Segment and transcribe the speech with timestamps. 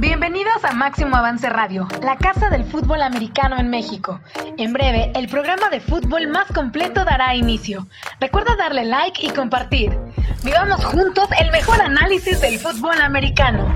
[0.00, 4.18] Bienvenidos a Máximo Avance Radio, la casa del fútbol americano en México.
[4.56, 7.86] En breve, el programa de fútbol más completo dará inicio.
[8.18, 9.90] Recuerda darle like y compartir.
[10.42, 13.68] Vivamos juntos el mejor análisis del fútbol americano.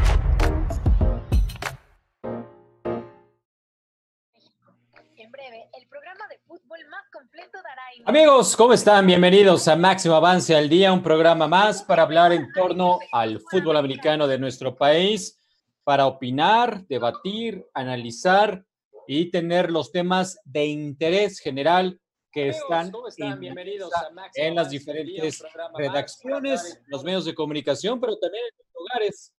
[5.18, 8.08] En breve, el programa de fútbol más completo dará inicio.
[8.08, 9.06] Amigos, ¿cómo están?
[9.06, 13.76] Bienvenidos a Máximo Avance al Día, un programa más para hablar en torno al fútbol
[13.76, 15.38] americano de nuestro país
[15.84, 18.64] para opinar, debatir, analizar
[19.06, 22.00] y tener los temas de interés general
[22.32, 22.90] que están,
[23.38, 23.92] Bienvenidos
[24.34, 25.44] en las diferentes
[25.76, 29.34] redacciones, los medios de comunicación, pero también en los hogares,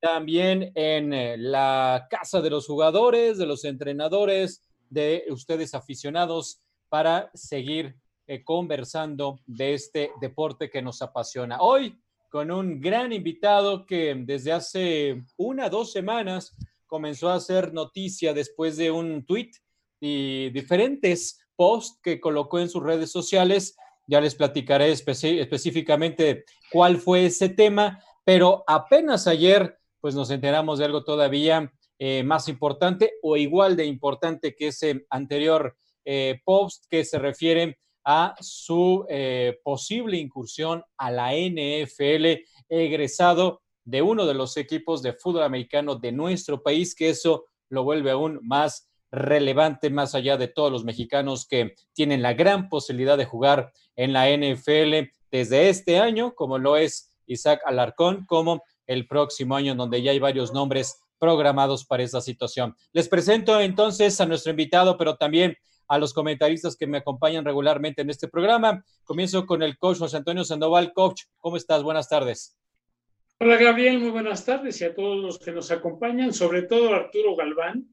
[0.00, 7.30] también en eh, la casa de los jugadores, de los entrenadores, de ustedes aficionados, para
[7.34, 7.94] seguir
[8.26, 11.60] eh, conversando de este deporte que nos apasiona.
[11.60, 16.56] Hoy con un gran invitado que desde hace una, dos semanas
[16.86, 19.50] comenzó a hacer noticia después de un tweet
[20.00, 23.76] y diferentes posts que colocó en sus redes sociales.
[24.06, 30.86] Ya les platicaré específicamente cuál fue ese tema, pero apenas ayer pues nos enteramos de
[30.86, 37.04] algo todavía eh, más importante o igual de importante que ese anterior eh, post que
[37.04, 44.56] se refiere a su eh, posible incursión a la NFL, egresado de uno de los
[44.56, 50.14] equipos de fútbol americano de nuestro país, que eso lo vuelve aún más relevante más
[50.14, 55.10] allá de todos los mexicanos que tienen la gran posibilidad de jugar en la NFL
[55.30, 60.18] desde este año, como lo es Isaac Alarcón, como el próximo año, donde ya hay
[60.18, 62.74] varios nombres programados para esta situación.
[62.92, 65.56] Les presento entonces a nuestro invitado, pero también
[65.90, 68.84] a los comentaristas que me acompañan regularmente en este programa.
[69.02, 70.92] Comienzo con el coach José Antonio Sandoval.
[70.92, 71.82] Coach, ¿cómo estás?
[71.82, 72.56] Buenas tardes.
[73.40, 76.98] Hola Gabriel, muy buenas tardes y a todos los que nos acompañan, sobre todo a
[76.98, 77.92] Arturo Galván,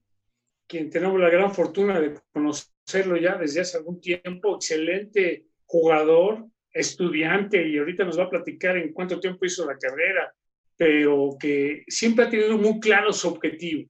[0.67, 7.67] quien tenemos la gran fortuna de conocerlo ya desde hace algún tiempo, excelente jugador, estudiante
[7.67, 10.31] y ahorita nos va a platicar en cuánto tiempo hizo la carrera,
[10.75, 13.89] pero que siempre ha tenido muy claro su objetivo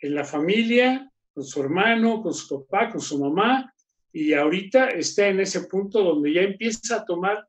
[0.00, 3.72] en la familia, con su hermano, con su papá, con su mamá,
[4.12, 7.46] y ahorita está en ese punto donde ya empieza a tomar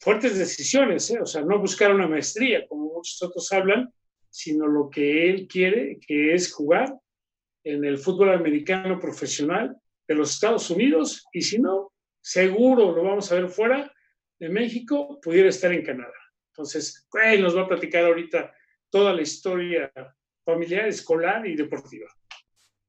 [0.00, 1.20] fuertes decisiones, ¿eh?
[1.20, 3.88] o sea, no buscar una maestría, como muchos otros hablan,
[4.30, 6.92] sino lo que él quiere, que es jugar
[7.62, 9.76] en el fútbol americano profesional
[10.08, 13.94] de los Estados Unidos, y si no, seguro lo vamos a ver fuera
[14.40, 16.18] de México, pudiera estar en Canadá.
[16.48, 18.52] Entonces, él nos va a platicar ahorita
[18.90, 19.92] toda la historia
[20.44, 22.08] familiar, escolar y deportiva.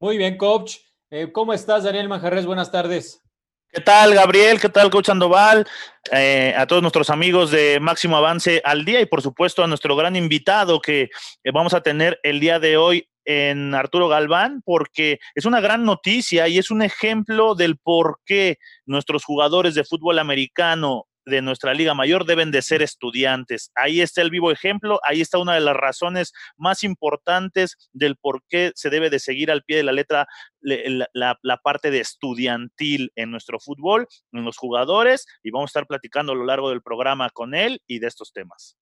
[0.02, 0.78] Muy bien, coach.
[1.12, 2.48] Eh, ¿Cómo estás, Daniel Manjarres?
[2.48, 3.22] Buenas tardes.
[3.70, 4.60] ¿Qué tal, Gabriel?
[4.60, 5.68] ¿Qué tal, coach Andoval?
[6.12, 9.96] Eh, a todos nuestros amigos de Máximo Avance al Día y, por supuesto, a nuestro
[9.96, 15.20] gran invitado que eh, vamos a tener el día de hoy en Arturo Galván, porque
[15.36, 18.58] es una gran noticia y es un ejemplo del por qué
[18.88, 23.72] nuestros jugadores de fútbol americano de nuestra Liga Mayor deben de ser estudiantes.
[23.74, 28.44] Ahí está el vivo ejemplo, ahí está una de las razones más importantes del por
[28.48, 30.28] qué se debe de seguir al pie de la letra
[30.60, 31.08] la,
[31.42, 36.34] la, parte de estudiantil en nuestro fútbol, en los jugadores, y vamos a estar platicando
[36.34, 38.78] a lo largo del programa con él y de estos temas.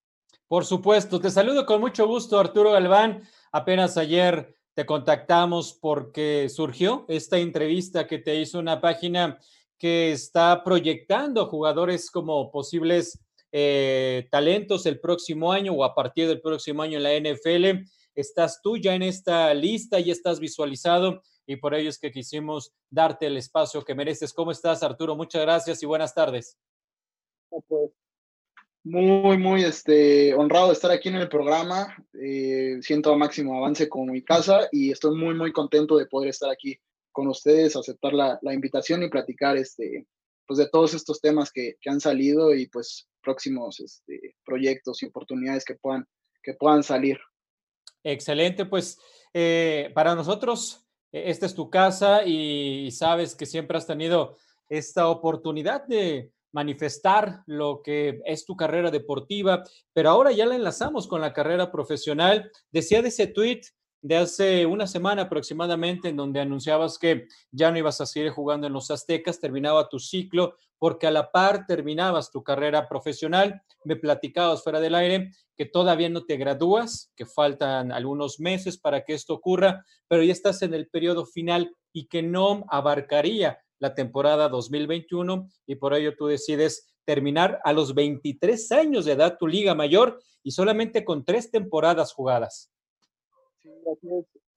[0.47, 3.23] Por supuesto, te saludo con mucho gusto, Arturo Galván.
[3.51, 9.39] Apenas ayer te contactamos porque surgió esta entrevista que te hizo una página
[9.79, 13.17] que está proyectando jugadores como posibles
[13.51, 17.88] eh, talentos el próximo año o a partir del próximo año en la NFL.
[18.13, 22.73] Estás tú ya en esta lista y estás visualizado y por ello es que quisimos
[22.91, 24.34] darte el espacio que mereces.
[24.34, 25.16] ¿Cómo estás, Arturo?
[25.16, 26.57] Muchas gracias y buenas tardes.
[27.50, 27.91] Pues,
[28.84, 31.95] muy, muy este, honrado de estar aquí en el programa.
[32.13, 36.50] Eh, siento máximo avance con mi casa y estoy muy, muy contento de poder estar
[36.50, 36.79] aquí
[37.11, 40.05] con ustedes, aceptar la, invitación y platicar este,
[40.47, 45.65] pues de todos estos temas que, han salido y pues próximos este, proyectos y oportunidades
[45.65, 46.07] que puedan,
[46.43, 47.19] que puedan salir.
[48.03, 48.97] Excelente, pues
[49.33, 54.38] eh, para nosotros e, esta es tu casa y sabes que siempre has tenido
[54.69, 59.63] esta oportunidad de manifestar lo que es tu carrera deportiva,
[59.94, 62.51] pero ahora ya la enlazamos con la carrera profesional.
[62.71, 63.62] Decía de ese tweet
[64.01, 68.68] de hace una semana aproximadamente en donde anunciabas que ya no ibas a seguir jugando
[68.68, 73.62] en los Aztecas, terminaba tu ciclo, porque a la par terminabas tu carrera profesional.
[73.84, 79.04] Me platicabas fuera del aire que todavía no te gradúas, que faltan algunos meses para
[79.04, 83.94] que esto ocurra, pero ya estás en el periodo final y que no abarcaría la
[83.94, 89.48] temporada 2021 y por ello tú decides terminar a los 23 años de edad tu
[89.48, 92.72] liga mayor y solamente con tres temporadas jugadas.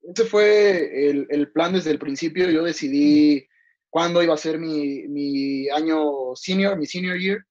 [0.03, 2.51] Ese fue el, el, plan desde el principio.
[2.51, 3.47] Yo decidí
[3.89, 7.45] cuándo iba a ser mi, mi, año senior, mi senior year.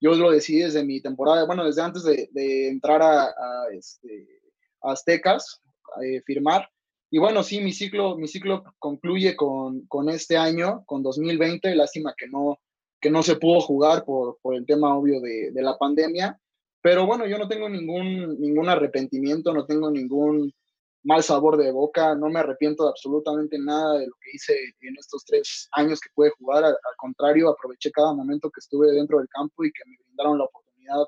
[0.00, 4.28] Yo lo decidí desde mi temporada, bueno, desde antes de, de entrar a, a, este,
[4.82, 5.60] Aztecas,
[5.96, 6.68] a, eh, firmar.
[7.10, 11.74] Y bueno, sí, mi ciclo, mi ciclo concluye con, con este año, con 2020.
[11.74, 12.60] Lástima que no,
[13.00, 16.38] que no se pudo jugar por, por el tema obvio de, de, la pandemia.
[16.82, 20.52] Pero bueno, yo no tengo ningún, ningún arrepentimiento, no tengo ningún
[21.06, 24.96] mal sabor de boca, no me arrepiento de absolutamente nada de lo que hice en
[24.98, 29.28] estos tres años que pude jugar, al, contrario, aproveché cada momento que estuve dentro del
[29.28, 31.04] campo y que me brindaron la oportunidad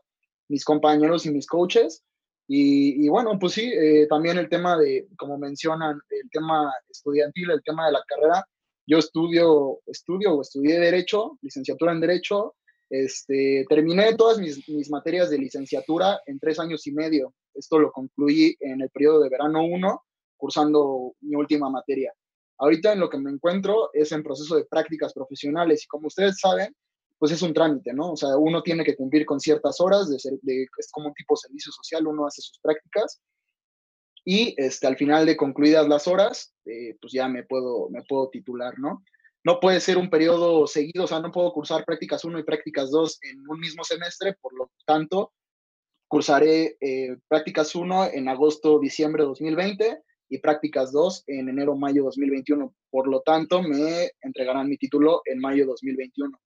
[0.49, 2.05] mis compañeros y mis coaches.
[2.47, 7.51] Y, y bueno, pues sí, eh, también el tema de, como mencionan, el tema estudiantil,
[7.51, 8.45] el tema de la carrera.
[8.87, 12.55] Yo estudio, estudio o estudié Derecho, licenciatura en Derecho,
[12.89, 17.35] este, terminé todas mis, mis, materias de licenciatura en tres años y medio.
[17.59, 20.03] Esto lo concluí en el periodo de verano 1,
[20.37, 22.13] cursando mi última materia.
[22.59, 26.39] Ahorita en lo que me encuentro es en proceso de prácticas profesionales y como ustedes
[26.41, 26.75] saben,
[27.19, 28.13] pues es un trámite, ¿no?
[28.13, 31.35] O sea, uno tiene que cumplir con ciertas horas, de, ser, es como un tipo
[31.35, 33.21] de servicio social, uno hace sus prácticas
[34.25, 38.29] y este, al final de concluidas las horas, eh, pues ya me puedo, me puedo
[38.29, 39.03] titular, ¿no?
[39.45, 42.91] no puede ser un periodo seguido, o sea, no puedo cursar prácticas 1 y prácticas
[42.91, 45.33] 2 en un mismo semestre, por lo tanto,
[46.09, 52.03] cursaré eh, prácticas 1 en agosto, diciembre de 2020 y prácticas 2 en enero, mayo
[52.03, 52.75] de 2021.
[52.91, 56.39] Por lo tanto, me entregarán mi título en mayo de 2021.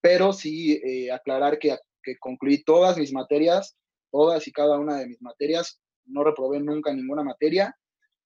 [0.00, 3.76] Pero sí eh, aclarar que, que concluí todas mis materias,
[4.10, 7.76] todas y cada una de mis materias, no reprobé nunca ninguna materia,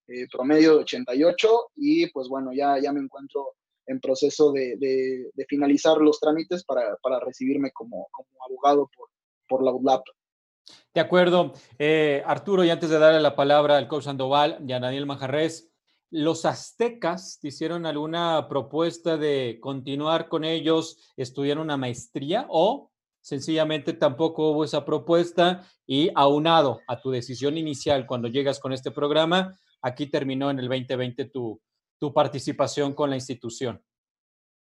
[0.07, 3.55] eh, promedio de 88 y pues bueno, ya, ya me encuentro
[3.87, 9.09] en proceso de, de, finalizar los trámites para, para recibirme como, como, abogado por,
[9.49, 10.03] por la UDLAP.
[10.95, 11.53] De acuerdo.
[11.79, 15.73] Eh, Arturo, y antes de darle la palabra al coach Sandoval y a Daniel Majarres,
[16.11, 23.95] ¿los aztecas te hicieron alguna propuesta de continuar con ellos, estudiar una maestría o sencillamente
[23.95, 29.59] tampoco hubo esa propuesta y aunado a tu decisión inicial cuando llegas con este programa,
[29.81, 31.61] aquí terminó en el 2020 tu,
[31.99, 33.83] tu participación con la institución?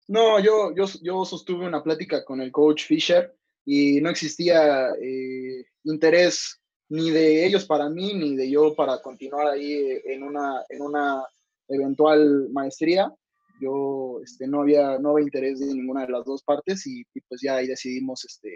[0.09, 5.65] No, yo, yo, yo sostuve una plática con el coach Fisher y no existía eh,
[5.85, 10.83] interés ni de ellos para mí, ni de yo para continuar ahí en una, en
[10.83, 11.25] una
[11.69, 13.13] eventual maestría.
[13.61, 17.21] Yo este, no, había, no había interés de ninguna de las dos partes y, y
[17.29, 18.51] pues ya ahí decidimos este,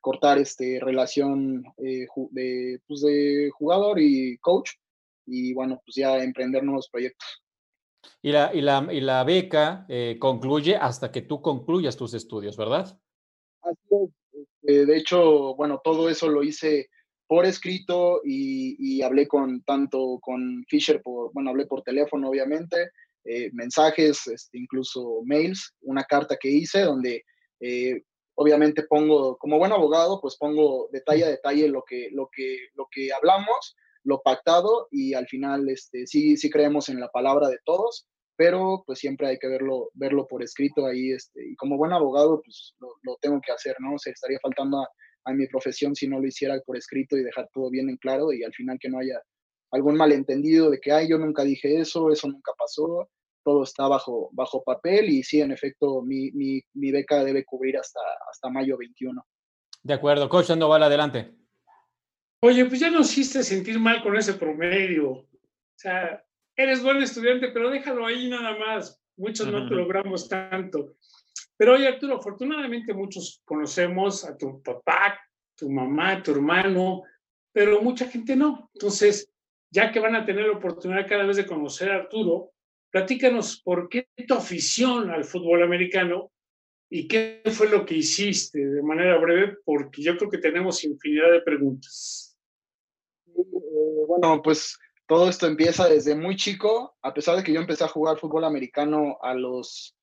[0.00, 4.70] cortar este, relación eh, de, pues de jugador y coach
[5.26, 7.26] y bueno, pues ya emprender nuevos proyectos.
[8.20, 12.56] Y la, y la, y la beca eh, concluye hasta que tú concluyas tus estudios,
[12.56, 12.98] ¿verdad?
[13.62, 14.21] Así es.
[14.62, 16.88] Eh, de hecho, bueno, todo eso lo hice
[17.26, 22.90] por escrito y, hablé con tanto con Fisher, por, bueno, hablé por teléfono, obviamente,
[23.24, 27.24] eh, mensajes, este, incluso mails, una carta que hice donde
[27.60, 28.02] eh,
[28.34, 32.86] obviamente pongo, como buen abogado, pues pongo detalle a detalle lo que, lo que, lo
[32.90, 37.58] que hablamos, lo pactado y al final este, sí, sí creemos en la palabra de
[37.64, 38.06] todos
[38.36, 42.40] pero pues siempre hay que verlo, verlo por escrito ahí, este, y como buen abogado,
[42.42, 43.94] pues lo, lo tengo que hacer, ¿no?
[43.94, 44.88] O sea, estaría faltando a,
[45.24, 48.32] a, mi profesión si no lo hiciera por escrito y dejar todo bien en claro
[48.32, 49.20] y al final que no haya
[49.70, 53.08] algún malentendido de que, ay, yo nunca dije eso, eso nunca pasó,
[53.44, 57.78] todo está bajo, bajo papel y sí, en efecto, mi, mi, mi beca debe cubrir
[57.78, 59.24] hasta, hasta mayo 21.
[59.82, 61.34] De acuerdo, coach Sandoval, adelante.
[62.44, 65.10] Oye, pues ya nos hiciste sentir mal con ese promedio.
[65.10, 65.28] O
[65.76, 66.22] sea,
[66.56, 69.00] eres buen estudiante, pero déjalo ahí nada más.
[69.16, 70.96] Muchos no te logramos tanto.
[71.56, 75.20] Pero oye, Arturo, afortunadamente muchos conocemos a tu papá,
[75.56, 77.02] tu mamá, tu hermano,
[77.52, 78.70] pero mucha gente no.
[78.74, 79.30] Entonces,
[79.70, 82.52] ya que van a tener la oportunidad cada vez de conocer a Arturo,
[82.90, 86.32] platícanos por qué tu afición al fútbol americano
[86.90, 91.32] y qué fue lo que hiciste de manera breve, porque yo creo que tenemos infinidad
[91.32, 92.36] de preguntas.
[93.24, 97.88] Bueno, pues todo esto empieza desde muy chico, a pesar de que yo empecé a
[97.88, 99.94] jugar fútbol americano a los,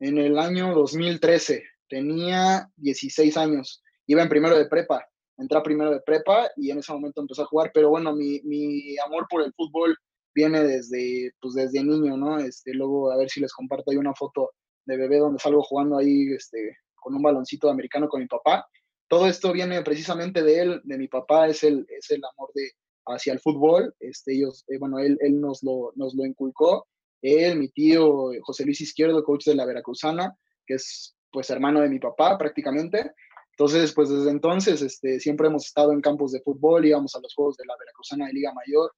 [0.00, 5.06] en el año 2013, tenía 16 años, iba en primero de prepa,
[5.38, 8.96] entré primero de prepa y en ese momento empecé a jugar, pero bueno, mi, mi
[8.98, 9.96] amor por el fútbol
[10.34, 12.38] viene desde, pues desde niño, ¿no?
[12.38, 14.50] Este, luego a ver si les comparto ahí una foto
[14.84, 18.66] de bebé donde salgo jugando ahí este, con un baloncito americano con mi papá.
[19.08, 22.72] Todo esto viene precisamente de él, de mi papá, es el, es el amor de,
[23.06, 23.94] hacia el fútbol.
[24.00, 26.86] Este, ellos, eh, bueno, él, él nos, lo, nos lo inculcó.
[27.22, 31.88] Él, mi tío José Luis Izquierdo, coach de la Veracruzana, que es pues hermano de
[31.88, 33.12] mi papá prácticamente.
[33.52, 37.34] Entonces, pues desde entonces este, siempre hemos estado en campos de fútbol, íbamos a los
[37.34, 38.92] juegos de la Veracruzana de Liga Mayor.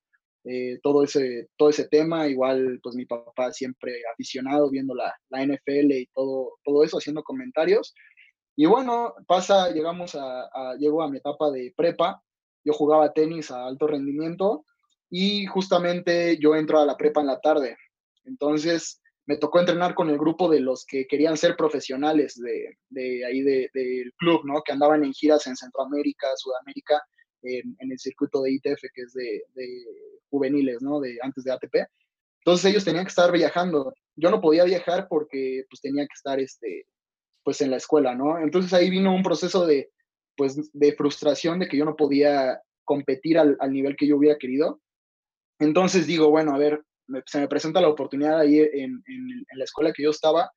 [0.44, 2.28] eh, todo, ese, todo ese tema.
[2.28, 7.22] Igual, pues mi papá siempre aficionado viendo la, la NFL y todo, todo eso, haciendo
[7.22, 7.94] comentarios.
[8.56, 12.22] Y bueno, pasa, llegamos a, a, llego a mi etapa de prepa.
[12.66, 14.64] Yo jugaba tenis a alto rendimiento
[15.08, 17.76] y justamente yo entro a la prepa en la tarde.
[18.24, 23.42] Entonces, me tocó entrenar con el grupo de los que querían ser profesionales de, ahí
[23.42, 24.62] del de, club, ¿no?
[24.64, 27.00] Que andaban en giras en Centroamérica, Sudamérica,
[27.42, 29.42] en, en el circuito de ITF, que es de,
[30.28, 30.98] juveniles, ¿no?
[30.98, 31.74] De antes de ATP.
[32.40, 33.94] Entonces ellos tenían que estar viajando.
[34.16, 36.86] Yo no podía viajar porque pues tenía que estar este,
[37.44, 38.40] pues en la escuela, ¿no?
[38.40, 39.90] Entonces ahí vino un proceso de,
[40.36, 44.80] pues, de frustración de que yo no podía competir al, nivel que yo hubiera querido.
[45.58, 46.82] Entonces digo, bueno, a ver,
[47.26, 49.02] se me presenta la oportunidad ahí en,
[49.54, 50.50] la escuela que yo estaba,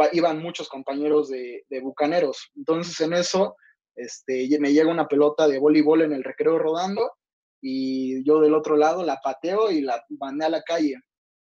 [0.00, 2.50] va, iban muchos compañeros de, de, bucaneros.
[2.54, 3.54] Entonces en eso
[3.94, 7.12] este, me llega una pelota de voleibol en el recreo rodando
[7.60, 10.96] y yo del otro lado la pateo y la mandé a la calle.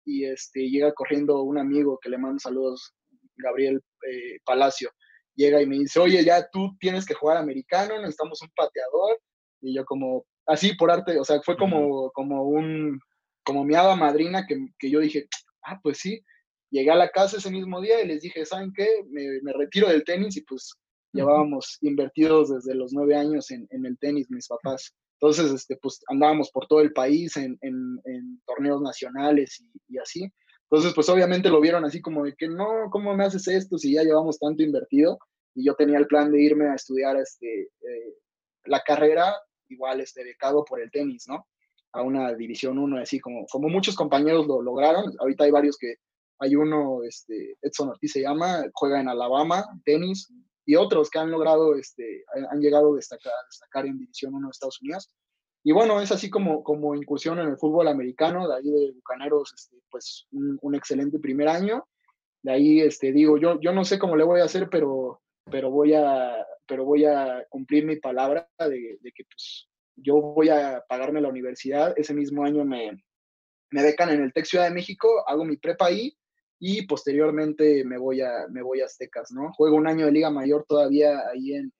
[0.04, 2.94] Y este, llega corriendo un amigo que le mando saludos,
[3.36, 4.90] Gabriel eh, Palacio.
[5.38, 9.20] Llega y me dice, oye, ya tú tienes que jugar americano, necesitamos un pateador.
[9.60, 12.98] Y yo como, así por arte, o sea, fue como, como un,
[13.44, 15.28] como mi hada madrina que, que, yo dije,
[15.62, 16.24] ah, pues sí,
[16.70, 19.04] llegué a la casa ese mismo día y les dije, ¿saben qué?
[19.10, 20.74] Me, me retiro del tenis y pues
[21.12, 24.92] llevábamos invertidos desde los nueve años en, en, el tenis mis papás.
[25.20, 29.98] Entonces, este, pues andábamos por todo el país en, en, en torneos nacionales y, y,
[29.98, 30.28] así.
[30.70, 33.94] Entonces, pues obviamente lo vieron así como de que no, ¿cómo me haces esto si
[33.94, 35.18] ya llevamos tanto invertido?
[35.54, 38.14] Y yo tenía el plan de irme a estudiar este, eh,
[38.64, 39.34] la carrera,
[39.68, 41.46] igual este, becado por el tenis, ¿no?
[41.92, 45.12] a una División 1, así como, como muchos compañeros lo lograron.
[45.18, 45.96] Ahorita hay varios que,
[46.38, 50.28] hay uno, este, Edson Ortiz se llama, juega en Alabama, tenis,
[50.64, 54.50] y otros que han logrado, este, han llegado a destacar, destacar en División 1 de
[54.50, 55.10] Estados Unidos.
[55.64, 59.52] Y bueno, es así como, como incursión en el fútbol americano, de ahí de Bucaneros,
[59.54, 61.86] este, pues un, un, excelente primer año.
[62.42, 65.70] De ahí, este, digo, yo, yo no sé cómo le voy a hacer, pero, pero,
[65.70, 70.82] voy, a, pero voy a cumplir mi palabra de, de que pues, yo voy a
[70.88, 73.02] pagarme la universidad, ese mismo año me,
[73.70, 76.16] me becan en el TEC Ciudad de México, hago mi prepa ahí
[76.60, 79.52] y posteriormente me voy a, me voy a Aztecas, ¿no?
[79.52, 81.72] Juego un año de Liga Mayor todavía ahí en,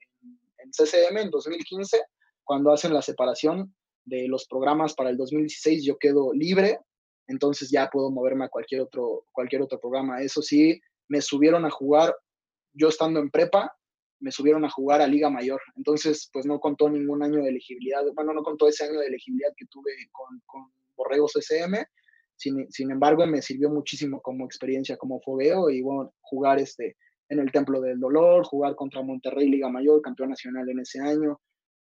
[0.58, 2.00] en CCM en 2015,
[2.48, 3.74] cuando hacen la separación
[4.06, 6.78] de los programas para el 2016, yo quedo libre,
[7.26, 10.22] entonces ya puedo moverme a cualquier otro, cualquier otro programa.
[10.22, 12.16] Eso sí, me subieron a jugar
[12.72, 13.76] yo estando en prepa,
[14.20, 15.60] me subieron a jugar a Liga Mayor.
[15.76, 18.02] Entonces, pues no contó ningún año de elegibilidad.
[18.14, 21.86] Bueno, no contó ese año de elegibilidad que tuve con, con Borregos SM.
[22.34, 26.96] Sin, sin, embargo, me sirvió muchísimo como experiencia como fogueo y bueno, jugar este,
[27.28, 31.38] en el Templo del Dolor, jugar contra Monterrey Liga Mayor, campeón nacional en ese año.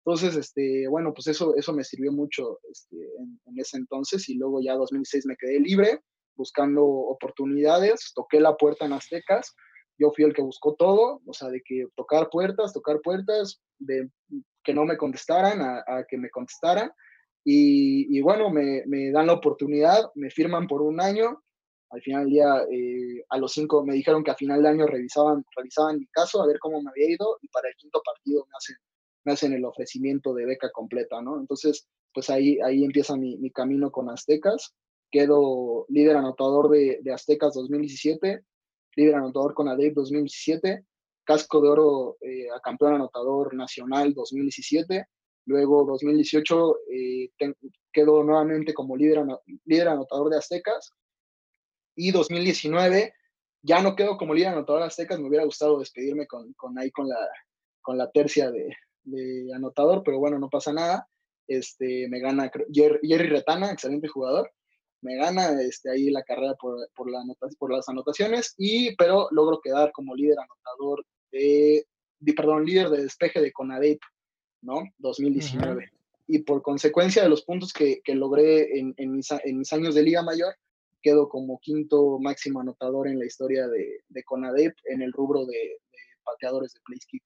[0.04, 4.34] Entonces, este, bueno, pues eso, eso me sirvió mucho este, en, en ese entonces y
[4.34, 6.00] luego ya 2006 me quedé libre
[6.36, 9.54] buscando oportunidades, toqué la puerta en Aztecas,
[9.98, 14.10] yo fui el que buscó todo, o sea, de que tocar puertas, tocar puertas, de
[14.64, 16.90] que no me contestaran a, a que me contestaran.
[17.44, 21.42] Y, y bueno, me, me, dan la oportunidad, me firman por un año.
[21.90, 24.86] Al final del día, eh, a los cinco me dijeron que a final de año
[24.86, 28.44] revisaban, revisaban mi caso, a ver cómo me había ido, y para el quinto partido
[28.46, 28.76] me hacen,
[29.24, 31.38] me hacen el ofrecimiento de beca completa, ¿no?
[31.38, 34.74] Entonces, pues ahí, ahí empieza mi, mi camino con Aztecas.
[35.10, 38.44] Quedo líder anotador de, Aztecas 2017,
[38.96, 40.84] líder anotador con ADEP 2017,
[41.24, 45.06] casco de oro eh, a campeón anotador nacional 2017,
[45.46, 47.54] luego 2018 eh, ten,
[47.92, 49.24] quedó nuevamente como líder,
[49.64, 50.92] líder anotador de Aztecas
[51.94, 53.14] y 2019
[53.62, 56.90] ya no quedo como líder anotador de Aztecas, me hubiera gustado despedirme con, con ahí
[56.90, 57.28] con la,
[57.80, 61.08] con la tercia de, de, anotador, pero bueno, no pasa nada.
[61.46, 64.50] Este, me gana Jerry, Jerry Retana, excelente jugador,
[65.04, 67.22] me gana este, ahí la carrera por, por, la
[67.58, 71.86] por las anotaciones, y, pero logro quedar como líder anotador de,
[72.20, 74.00] de perdón, líder de despeje de Conadep,
[74.62, 74.82] ¿no?
[74.98, 75.74] 2019.
[75.74, 75.90] Uh -huh.
[76.26, 79.94] Y por consecuencia de los puntos que, que logré en, en, mis, en, mis, años
[79.94, 80.54] de Liga Mayor,
[81.02, 85.52] quedo como quinto máximo anotador en la historia de, de Conadep en el rubro de,
[85.52, 87.22] de pateadores de place kick.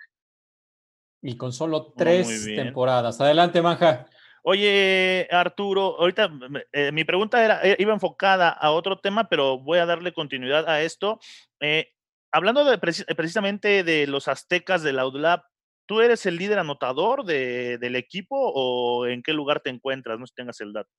[1.23, 3.21] Y con solo tres temporadas.
[3.21, 4.07] Adelante, Manja.
[4.43, 6.31] Oye, Arturo, ahorita
[6.73, 10.69] eh, mi pregunta era, eh, iba enfocada a otro tema, pero voy a darle continuidad
[10.69, 11.21] a esto.
[11.61, 11.91] Eh,
[12.33, 15.45] hablando de, precisamente de los aztecas de la UDLAP,
[15.87, 20.19] ¿tú eres el líder anotador de, del equipo o en qué lugar te encuentras?
[20.19, 20.91] No sé si tengas el dato.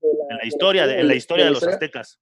[0.00, 2.20] La, en la historia, de, en la historia de, de los aztecas.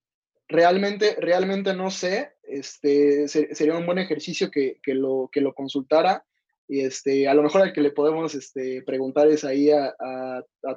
[0.48, 2.36] Realmente, realmente no sé.
[2.42, 6.24] Este sería un buen ejercicio que, que, lo, que lo consultara
[6.66, 9.94] Y este, a lo mejor al que le podemos este, preguntar es ahí a,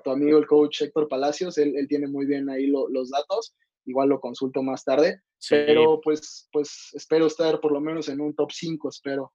[0.03, 4.19] tu amigo el coach Héctor Palacios, él, tiene muy bien ahí los datos, igual lo
[4.19, 8.89] consulto más tarde, pero pues, pues espero estar por lo menos en un top 5,
[8.89, 9.33] espero.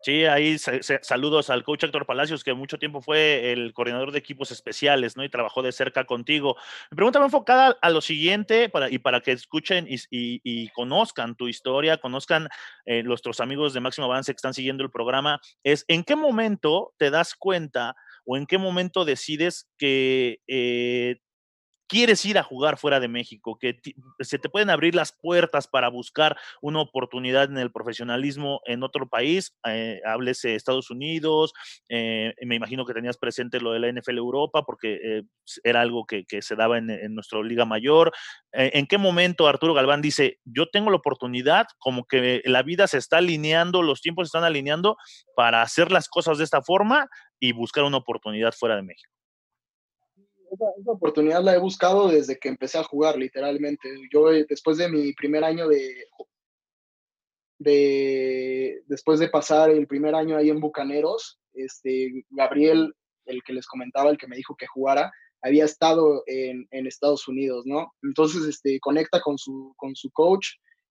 [0.00, 4.52] Sí, ahí saludos al coach Héctor Palacios, que mucho tiempo fue el coordinador de equipos
[4.52, 5.24] especiales, ¿no?
[5.24, 6.56] Y trabajó de cerca contigo.
[6.90, 11.48] Mi pregunta va enfocada a lo siguiente, para, y para que escuchen y, conozcan tu
[11.48, 12.48] historia, conozcan
[12.86, 16.92] eh, nuestros amigos de Máximo Avance que están siguiendo el programa, es ¿en qué momento
[16.96, 21.16] te das cuenta o en qué momento decides que eh,
[21.88, 23.80] quieres ir a jugar fuera de México, que
[24.20, 29.08] se te pueden abrir las puertas para buscar una oportunidad en el profesionalismo en otro
[29.08, 31.52] país, eh, háblese Estados Unidos,
[31.88, 35.22] eh, me imagino que tenías presente lo de la NFL Europa, porque eh,
[35.64, 38.12] era algo que, se daba en, en, nuestra liga mayor.
[38.52, 42.86] Eh, ¿En qué momento Arturo Galván dice, yo tengo la oportunidad, como que la vida
[42.86, 44.96] se está alineando, los tiempos se están alineando
[45.34, 47.08] para hacer las cosas de esta forma
[47.40, 49.17] y buscar una oportunidad fuera de México?
[50.50, 53.88] Esa, oportunidad la he buscado desde que empecé a jugar, literalmente.
[54.12, 56.06] Yo eh, después de mi primer año de,
[57.58, 62.94] de después de pasar el primer año ahí en Bucaneros, este, Gabriel,
[63.26, 65.12] el que les comentaba, el que me dijo que jugara,
[65.42, 67.92] había estado en, en Estados Unidos, ¿no?
[68.02, 70.48] Entonces, este, conecta con su, con su coach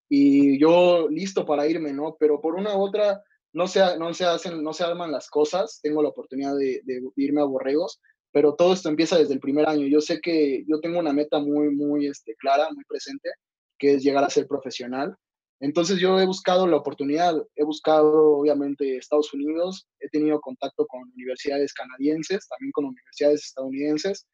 [0.09, 2.15] y yo listo para irme, ¿no?
[2.19, 3.21] Pero por una u otra,
[3.53, 5.79] no se, no se hacen, no se arman las cosas.
[5.81, 7.99] Tengo la oportunidad de, de irme a Borregos,
[8.31, 9.87] pero todo esto empieza desde el primer año.
[9.87, 13.29] Yo sé que yo tengo una meta muy, muy este, clara, muy presente,
[13.77, 15.15] que es llegar a ser profesional.
[15.59, 21.01] Entonces yo he buscado la oportunidad, he buscado obviamente Estados Unidos, he tenido contacto con
[21.15, 24.27] universidades canadienses, también con universidades estadounidenses,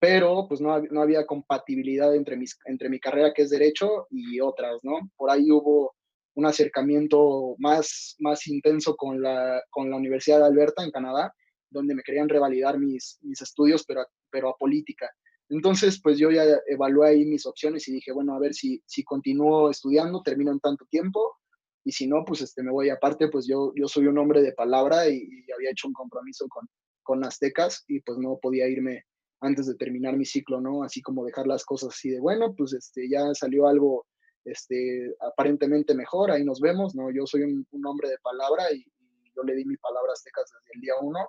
[0.00, 4.40] pero pues no, no había compatibilidad entre, mis, entre mi carrera que es derecho y
[4.40, 4.98] otras, ¿no?
[5.16, 5.94] Por ahí hubo
[6.34, 11.34] un acercamiento más, más intenso con la, con la Universidad de Alberta en Canadá,
[11.72, 15.10] donde me querían revalidar mis, mis estudios, pero, pero a política.
[15.48, 19.04] Entonces, pues yo ya evalué ahí mis opciones y dije, bueno, a ver si, si
[19.04, 21.36] continúo estudiando, termino en tanto tiempo,
[21.84, 22.90] y si no, pues este, me voy.
[22.90, 26.66] Aparte, pues yo, yo soy un hombre de palabra y, había hecho un compromiso con,
[27.02, 29.04] con Aztecas y pues no podía irme
[29.40, 30.84] antes de terminar mi ciclo, ¿no?
[30.84, 34.06] Así como dejar las cosas así de, bueno, pues este, ya salió algo
[34.44, 37.10] este, aparentemente mejor, ahí nos vemos, ¿no?
[37.10, 40.14] Yo soy un, un hombre de palabra y, y, yo le di mi palabra a
[40.14, 41.28] Aztecas desde el día uno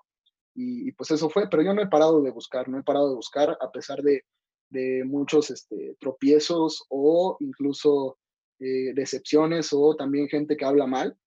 [0.55, 3.15] y, pues eso fue, pero yo no he parado de buscar, no he parado de
[3.15, 4.23] buscar a pesar de,
[4.69, 8.17] de muchos este, tropiezos o incluso
[8.59, 11.17] eh, decepciones o también gente que habla mal.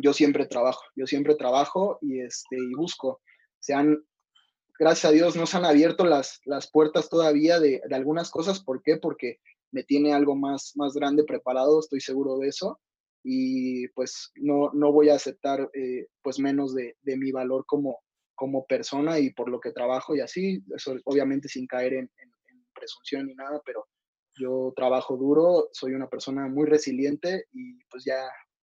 [0.00, 3.20] Yo siempre trabajo, yo siempre trabajo y, este, y busco.
[3.60, 4.04] Se han,
[4.78, 8.62] gracias a Dios, no se han abierto las, las puertas todavía de, de algunas cosas.
[8.62, 8.96] ¿Por qué?
[8.96, 9.38] Porque
[9.72, 12.80] me tiene algo más, más grande preparado, estoy seguro de eso.
[13.22, 17.98] Y pues no, no voy a aceptar eh, pues menos de, de mi valor como,
[18.40, 22.10] como persona y por lo que trabajo y así, eso obviamente sin caer en,
[22.72, 23.84] presunción ni nada, pero
[24.38, 28.16] yo trabajo duro, soy una persona muy resiliente y pues ya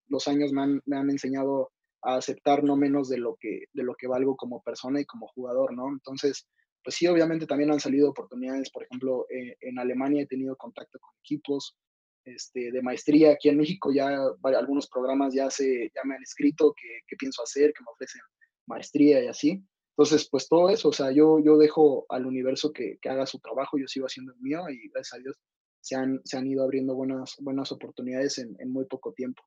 [0.07, 1.69] los años me han, me han enseñado
[2.01, 5.27] a aceptar no menos de lo, que, de lo que valgo como persona y como
[5.27, 5.89] jugador, ¿no?
[5.89, 6.47] Entonces,
[6.83, 10.97] pues sí, obviamente también han salido oportunidades, por ejemplo, eh, en Alemania he tenido contacto
[10.99, 11.77] con equipos
[12.25, 14.09] este, de maestría, aquí en México ya
[14.41, 18.21] algunos programas ya, se, ya me han escrito qué pienso hacer, que me ofrecen
[18.67, 19.63] maestría y así.
[19.97, 23.79] Entonces, pues todo eso, o sea, yo, yo dejo al universo que, haga su trabajo,
[23.79, 25.35] yo sigo haciendo el mío y gracias a Dios
[25.81, 29.41] se han, se han ido abriendo buenas, buenas oportunidades en, muy poco tiempo.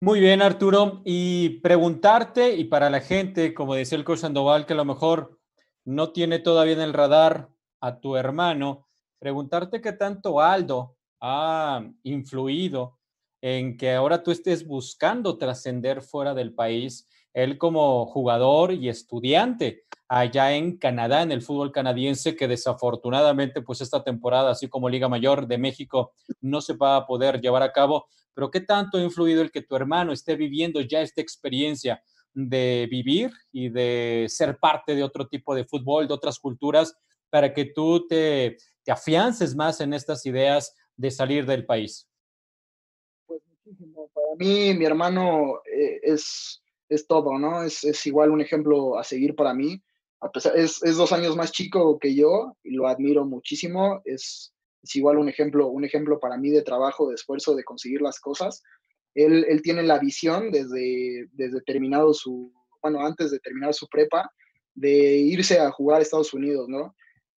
[0.00, 1.02] Muy bien, Arturo.
[1.04, 5.40] Y preguntarte, y para la gente, como decía el coach Sandoval, que a lo mejor
[5.84, 7.48] no tiene todavía en el radar
[7.80, 8.86] a tu hermano,
[9.18, 12.98] preguntarte qué tanto Aldo ha influido
[13.46, 19.84] en que ahora tú estés buscando trascender fuera del país él como jugador y estudiante
[20.08, 25.10] allá en Canadá, en el fútbol canadiense, que desafortunadamente, pues esta temporada, así como Liga
[25.10, 28.06] Mayor de México, no se va a poder llevar a cabo.
[28.32, 32.02] Pero ¿qué tanto ha influido el que tu hermano esté viviendo ya esta experiencia
[32.32, 36.96] de vivir y de ser parte de otro tipo de fútbol, de otras culturas,
[37.28, 42.08] para que tú te, te afiances más en estas ideas de salir del país?
[44.12, 47.62] Para mí, mi hermano eh, es es todo, ¿no?
[47.62, 49.82] Es, es, igual un ejemplo a seguir para mí.
[50.20, 54.00] A pesar, es, es, dos años más chico que yo y lo admiro muchísimo.
[54.04, 58.00] Es, es, igual un ejemplo, un ejemplo para mí de trabajo, de esfuerzo, de conseguir
[58.00, 58.62] las cosas.
[59.14, 64.30] Él, él tiene la visión desde, desde terminado su, bueno, antes de terminar su prepa,
[64.74, 66.94] de irse a jugar a Estados Unidos, ¿no?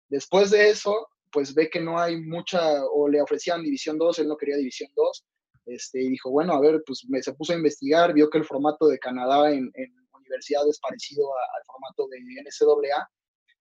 [0.09, 4.27] Después de eso, pues ve que no hay mucha, o le ofrecían División 2, él
[4.27, 5.25] no quería División 2,
[5.67, 8.45] este, y dijo, bueno, a ver, pues me, se puso a investigar, vio que el
[8.45, 13.09] formato de Canadá en, en universidades parecido al formato de NCAA.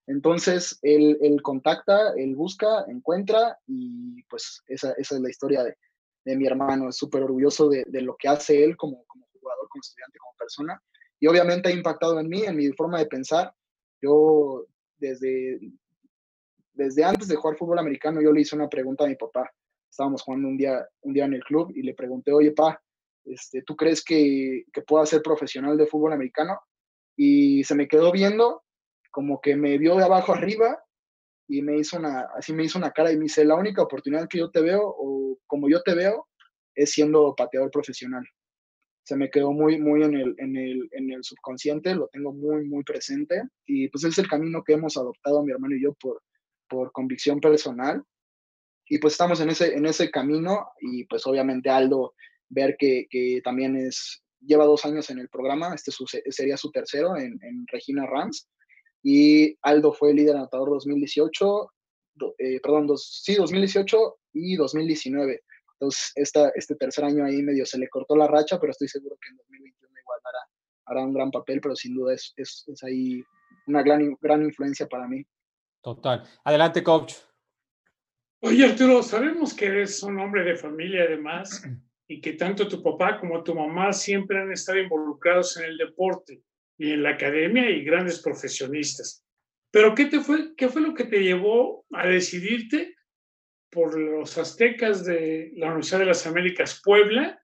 [0.07, 5.77] Entonces, él, él, contacta, él busca, encuentra y pues esa, esa es la historia de,
[6.25, 6.89] de mi hermano.
[6.89, 10.35] Es súper orgulloso de, de, lo que hace él como, como jugador, como estudiante, como
[10.39, 10.81] persona.
[11.19, 13.53] Y obviamente ha impactado en mí, en mi forma de pensar.
[14.01, 14.65] Yo
[14.97, 15.59] desde,
[16.73, 19.51] desde antes de jugar fútbol americano, yo le hice una pregunta a mi papá
[19.97, 22.79] estábamos jugando un día, un día en el club y le pregunté, oye, pa,
[23.25, 26.61] este, ¿tú crees que, que pueda ser profesional de fútbol americano?
[27.17, 28.63] Y se me quedó viendo,
[29.11, 30.79] como que me vio de abajo arriba
[31.49, 34.29] y me hizo una, así me hizo una cara y me dice, la única oportunidad
[34.29, 36.29] que yo te veo, o como yo te veo,
[36.75, 38.25] es siendo pateador profesional.
[39.03, 42.67] Se me quedó muy, muy en el, en el, en el subconsciente, lo tengo muy,
[42.67, 46.21] muy presente y pues es el camino que hemos adoptado mi hermano y yo por,
[46.69, 48.05] por convicción personal
[48.89, 52.15] y pues estamos en ese, en ese camino y pues obviamente Aldo
[52.49, 55.91] ver que, que también es, lleva dos años en el programa, este
[56.31, 58.49] sería su tercero en, en, Regina Rams
[59.03, 61.73] y Aldo fue líder anotador 2018,
[62.39, 65.43] eh, perdón, dos, sí, 2018 y 2019.
[65.75, 69.17] Entonces, esta, este tercer año ahí medio se le cortó la racha, pero estoy seguro
[69.21, 70.39] que en 2021 igual hará,
[70.87, 73.23] hará un gran papel, pero sin duda es, es, es ahí
[73.67, 75.23] una gran, gran influencia para mí.
[75.83, 76.25] Total.
[76.45, 77.15] Adelante, coach.
[78.41, 81.63] Oye, Arturo, sabemos que eres un hombre de familia además
[82.07, 86.43] y que tanto tu papá como tu mamá siempre han estado involucrados en el deporte
[86.79, 89.25] y en la academia y grandes profesionistas.
[89.71, 92.95] Pero ¿qué, te fue, qué fue lo que te llevó a decidirte
[93.71, 97.43] por los aztecas de la Universidad de las Américas Puebla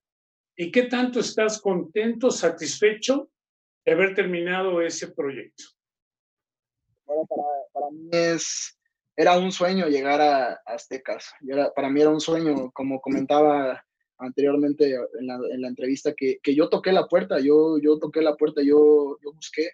[0.56, 3.30] y qué tanto estás contento, satisfecho
[3.84, 5.64] de haber terminado ese proyecto?
[7.06, 8.78] Bueno, para, para mí es
[9.16, 11.32] era un sueño llegar a, Aztecas.
[11.46, 13.84] Era, para mí era un sueño, como comentaba
[14.18, 18.22] anteriormente en la, en la entrevista, que, que, yo toqué la puerta, yo, yo toqué
[18.22, 19.70] la puerta, yo, yo busqué.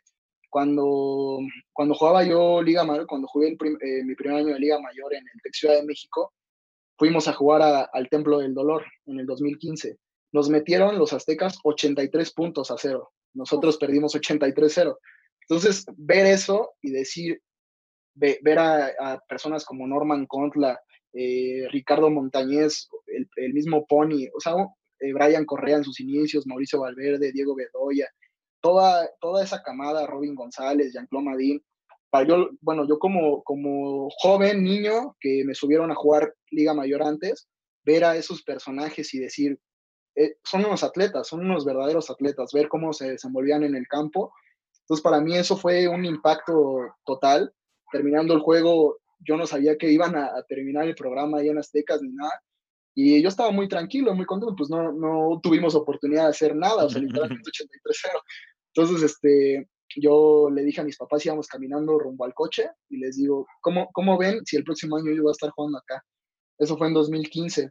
[0.51, 1.40] Cuando,
[1.74, 5.12] cuando jugaba yo Liga Mayor, cuando jugué el eh, mi primer año de Liga Mayor
[5.12, 6.33] en el Ciudad de México,
[6.96, 9.98] fuimos a jugar a, al Templo del Dolor en el 2015.
[10.33, 13.12] Nos metieron los aztecas 83 puntos a cero.
[13.35, 14.96] Nosotros perdimos 83-0.
[15.42, 17.42] Entonces, ver eso y decir,
[18.18, 20.81] ver a, personas como Norman Contla,
[21.12, 22.88] eh, Ricardo Montañez,
[23.37, 24.54] el, mismo Pony, o sea,
[25.00, 28.09] eh, Brian Correa en sus inicios, Mauricio Valverde, Diego Bedoya,
[28.61, 31.62] toda, toda esa camada, Robin González, Jean-Claude Madín,
[32.11, 37.02] para yo, bueno, yo como, como joven, niño, que me subieron a jugar Liga Mayor
[37.02, 37.48] antes,
[37.85, 39.59] ver a esos personajes y decir,
[40.16, 44.33] eh, son unos atletas, son unos verdaderos atletas, ver cómo se desenvolvían en el campo.
[44.81, 47.52] Entonces, para mí eso fue un impacto total
[47.90, 51.59] terminando el juego, yo no sabía que iban a, a, terminar el programa ahí en
[51.59, 52.33] Aztecas ni nada.
[52.94, 56.85] Y yo estaba muy tranquilo, muy contento, pues no, no tuvimos oportunidad de hacer nada,
[56.85, 57.51] o sea, literalmente
[57.85, 58.22] 83-0.
[58.74, 63.16] Entonces, este, yo le dije a mis papás, íbamos caminando rumbo al coche, y les
[63.16, 66.05] digo, ¿cómo, cómo ven si el próximo año yo voy a estar jugando acá?
[66.59, 67.70] Eso fue en 2015.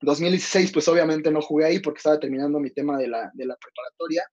[0.00, 3.56] 2016, pues obviamente no jugué ahí porque estaba terminando mi tema de la, de la
[3.56, 4.24] preparatoria,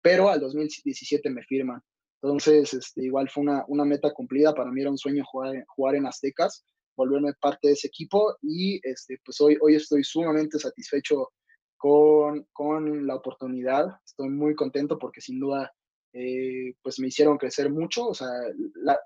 [0.00, 1.82] pero al 2017 me firman.
[2.22, 4.54] Entonces, este, igual fue una, una, meta cumplida.
[4.54, 6.64] Para mí era un sueño jugar, jugar en Aztecas,
[6.96, 11.30] volverme parte de ese equipo y este, pues hoy, hoy estoy sumamente satisfecho
[11.78, 13.86] con, con la oportunidad.
[14.04, 15.72] Estoy muy contento porque sin duda
[16.12, 18.08] eh, pues me hicieron crecer mucho.
[18.08, 18.28] O sea,
[18.74, 18.98] la,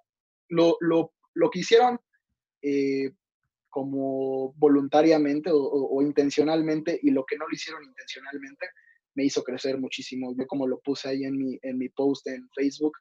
[0.49, 2.01] lo, lo, lo, que hicieron
[2.63, 3.13] eh,
[3.69, 8.67] como voluntariamente o, intencionalmente y lo que no lo hicieron intencionalmente
[9.15, 10.35] me hizo crecer muchísimo.
[10.37, 12.95] Yo como lo puse ahí en mi, en mi post en Facebook,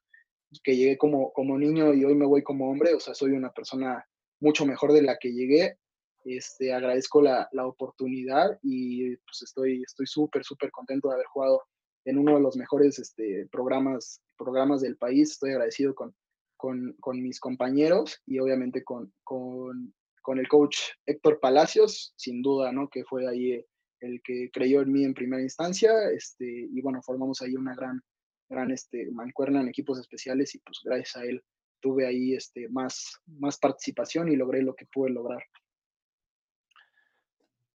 [0.63, 3.52] que llegué como, como niño y hoy me voy como hombre, o sea, soy una
[3.52, 4.06] persona
[4.39, 5.78] mucho mejor de la que llegué.
[6.26, 11.62] Este, agradezco la, la oportunidad y pues estoy estoy súper, súper contento de haber jugado
[12.06, 15.32] en uno de los mejores este, programas, programas del país.
[15.32, 16.15] Estoy agradecido con,
[16.58, 22.71] con, con mis compañeros y obviamente con, con, con, el coach Héctor Palacios, sin duda,
[22.71, 22.89] ¿no?
[22.89, 23.65] Que fue ahí
[24.03, 28.01] el que creyó en mí en primera instancia, este, y bueno, formamos ahí una gran,
[28.49, 31.43] gran este, mancuerna en equipos especiales y pues gracias a él
[31.79, 35.43] tuve ahí este, más, más participación y logré lo que pude lograr.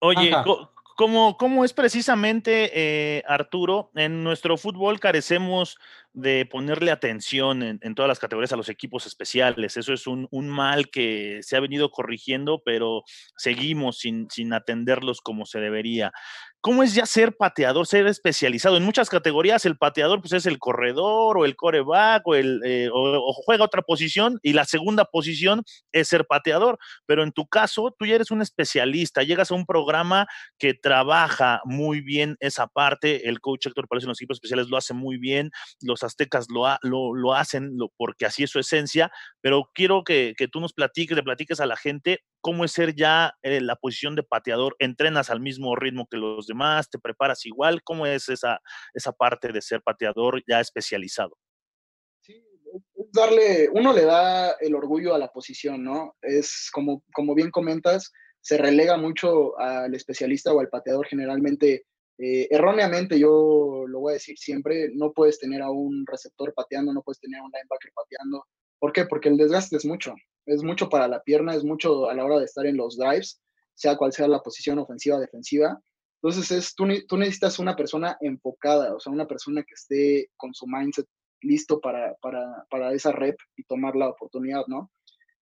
[0.01, 0.31] Oye,
[0.97, 5.77] como, como es precisamente, eh, Arturo, en nuestro fútbol carecemos
[6.15, 9.77] de ponerle atención en, en, todas las categorías a los equipos especiales.
[9.77, 13.05] Eso es un, un, mal que se ha venido corrigiendo, pero
[13.37, 16.13] seguimos sin, sin atenderlos como se debería.
[16.61, 18.77] ¿Cómo es ya ser pateador, ser especializado?
[18.77, 22.89] En muchas categorías el pateador pues es el corredor o el coreback o, el, eh,
[22.93, 27.95] o, juega otra posición y la segunda posición es ser pateador, pero en tu caso
[27.99, 30.27] tú ya eres un especialista, llegas a un programa
[30.59, 34.77] que trabaja muy bien esa parte, el coach Héctor Palacio en los equipos especiales lo
[34.77, 39.71] hace muy bien, los aztecas lo, lo, lo hacen porque así es su esencia, pero
[39.75, 43.35] quiero que, que tú nos platiques, le platiques a la gente cómo es ser ya
[43.43, 47.83] eh, la posición de pateador, entrenas al mismo ritmo que los demás, te preparas igual,
[47.83, 48.61] ¿cómo es esa,
[48.95, 51.37] esa parte de ser pateador ya especializado?
[52.21, 52.41] Sí,
[53.13, 56.15] darle, uno le da el orgullo a la posición, ¿no?
[56.23, 61.87] Es como, como bien comentas, se relega mucho al especialista o al pateador generalmente.
[62.17, 66.93] Eh, erróneamente, yo lo voy a decir siempre, no puedes tener a un receptor pateando,
[66.93, 68.45] no puedes tener a un linebacker pateando.
[68.79, 69.07] ¿Por qué?
[69.07, 70.15] Porque el desgaste es mucho
[70.47, 73.41] es mucho para la pierna, es mucho a la hora de estar en los drives,
[73.75, 75.81] sea cual sea la posición ofensiva defensiva.
[76.23, 80.55] Entonces, es, tú, tú necesitas una persona enfocada, o sea, una persona que esté con
[80.55, 81.07] su mindset
[81.43, 84.91] listo para, para, para esa rep y tomar la oportunidad, ¿no?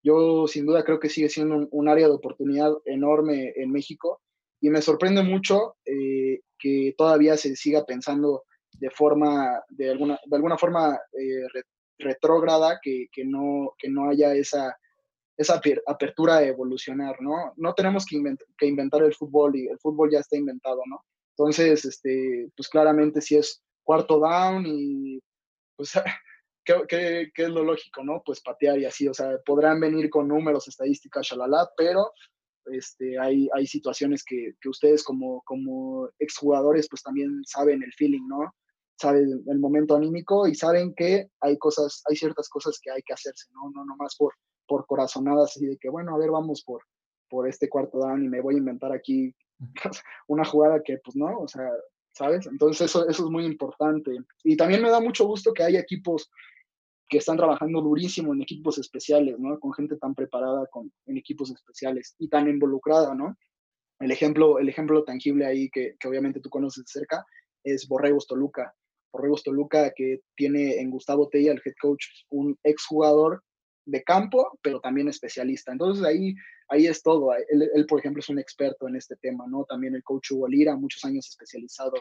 [0.03, 4.20] Yo sin duda creo que sigue siendo un, área de oportunidad enorme en México
[4.61, 8.42] y me sorprende mucho eh, que todavía se siga pensando
[8.73, 11.62] de forma, de alguna, de alguna forma eh,
[11.99, 14.77] retrógrada, que, que, no, que no haya esa
[15.37, 17.53] esa apertura a evolucionar, ¿no?
[17.57, 18.17] No tenemos que,
[18.67, 21.05] inventar el fútbol y el fútbol ya está inventado, ¿no?
[21.37, 25.21] Entonces, este, pues claramente si es cuarto down y
[25.77, 25.93] pues,
[26.65, 28.23] ¿qué, es lo lógico, no?
[28.25, 32.13] Pues patear y así, o sea, podrán venir con números, estadísticas, shalala, pero
[32.67, 38.27] este, hay, hay situaciones que, que ustedes como, como exjugadores pues también saben el feeling,
[38.29, 38.55] ¿no?
[39.05, 43.12] Saben el momento anímico y saben que hay cosas, hay ciertas cosas que hay que
[43.12, 43.71] hacerse, ¿no?
[43.71, 44.33] No nomás por
[44.67, 46.83] por corazonadas así de que, bueno, a ver, vamos por,
[47.29, 49.35] por este cuarto down y me voy a inventar aquí
[50.29, 51.69] una jugada que, pues no, o sea,
[52.12, 52.47] ¿sabes?
[52.47, 54.12] Entonces eso, eso es muy importante.
[54.43, 56.31] Y también me da mucho gusto que haya equipos
[57.09, 59.59] que están trabajando durísimo en equipos especiales, ¿no?
[59.61, 63.37] Con gente tan preparada con, en equipos especiales y tan involucrada, ¿no?
[64.01, 67.25] El ejemplo, el ejemplo tangible ahí que, que obviamente tú conoces cerca
[67.62, 68.75] es Borregos Toluca.
[69.14, 73.42] Borregos Toluca que tiene en Gustavo Tella, el head coach, un exjugador
[73.87, 75.70] de campo, pero también especialista.
[75.70, 76.35] Entonces ahí,
[76.68, 77.33] ahí es todo.
[77.35, 79.64] Él, por ejemplo, es un experto en este tema, ¿no?
[79.64, 81.94] También el coach Hugo Lira, muchos años especializado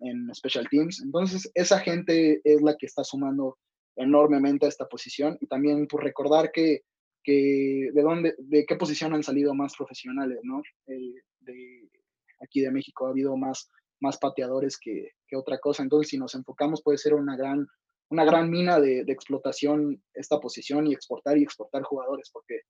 [0.00, 1.00] en special teams.
[1.02, 3.58] Entonces, esa gente es la que está sumando
[3.94, 6.80] enormemente a esta posición y también por recordar que,
[7.22, 10.62] que de dónde, de qué posición han salido más profesionales, ¿no?
[10.88, 11.14] Eh,
[12.40, 13.70] aquí de México ha habido más,
[14.00, 15.82] más pateadores que, que otra cosa.
[15.82, 17.66] Entonces, si nos enfocamos, puede ser una gran
[18.08, 22.60] una gran mina de, explotación esta posición y exportar y exportar jugadores, porque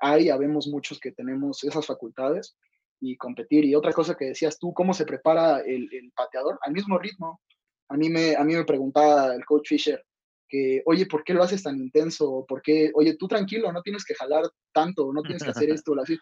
[0.00, 2.56] ahí habemos muchos que tenemos esas facultades
[3.00, 3.64] y competir.
[3.64, 6.58] Y otra cosa que decías tú, ¿cómo se prepara el, pateador?
[6.62, 7.40] Al mismo ritmo.
[7.88, 10.04] A mí, me, a mí me preguntaba el coach Fisher
[10.48, 12.44] que, oye, ¿por qué lo haces tan intenso?
[12.48, 15.94] ¿Por qué, oye, tú tranquilo, no tienes que jalar tanto, no tienes que hacer esto
[16.00, 16.16] así?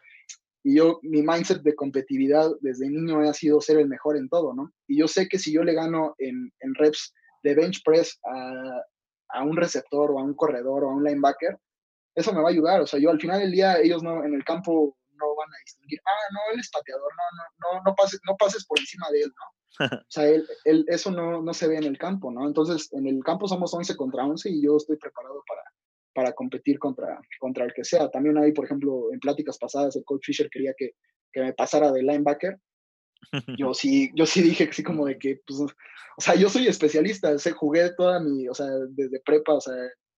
[0.63, 4.55] Y yo, mi mindset de competitividad desde niño ha sido ser el mejor en todo,
[4.55, 4.73] ¿no?
[4.87, 8.83] Y yo sé que si yo le gano en, en reps de bench press a,
[9.39, 11.59] a, un receptor o a un corredor o a un linebacker,
[12.15, 12.81] eso me va a ayudar.
[12.81, 15.59] O sea, yo al final del día, ellos no en el campo no van a
[15.65, 19.11] distinguir, ah, no, él es pateador, no, no, no, no, pases, no pases por encima
[19.11, 19.59] de él, ¿no?
[20.09, 22.47] O sea, él, él, eso no, no se ve en el campo, ¿no?
[22.47, 25.63] Entonces, en el campo somos 11 contra 11 y yo estoy preparado para,
[26.19, 28.11] para competir contra, contra el que sea.
[28.11, 30.91] También ahí, por ejemplo, en pláticas pasadas, el coach Fisher quería que,
[31.33, 32.59] que me pasara de linebacker
[33.57, 37.33] yo sí, yo sí dije así como de que, pues, o sea, yo soy especialista,
[37.33, 39.75] o jugué toda mi, o sea, desde prepa, o sea,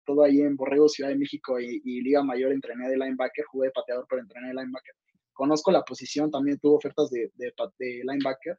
[0.05, 3.73] todo ahí en Borrego, Ciudad de México y, Liga Mayor entrené de linebacker, jugué de
[3.73, 4.95] pateador, pero entrené de linebacker.
[5.33, 8.57] Conozco la posición, también tuve ofertas de, de, de linebacker,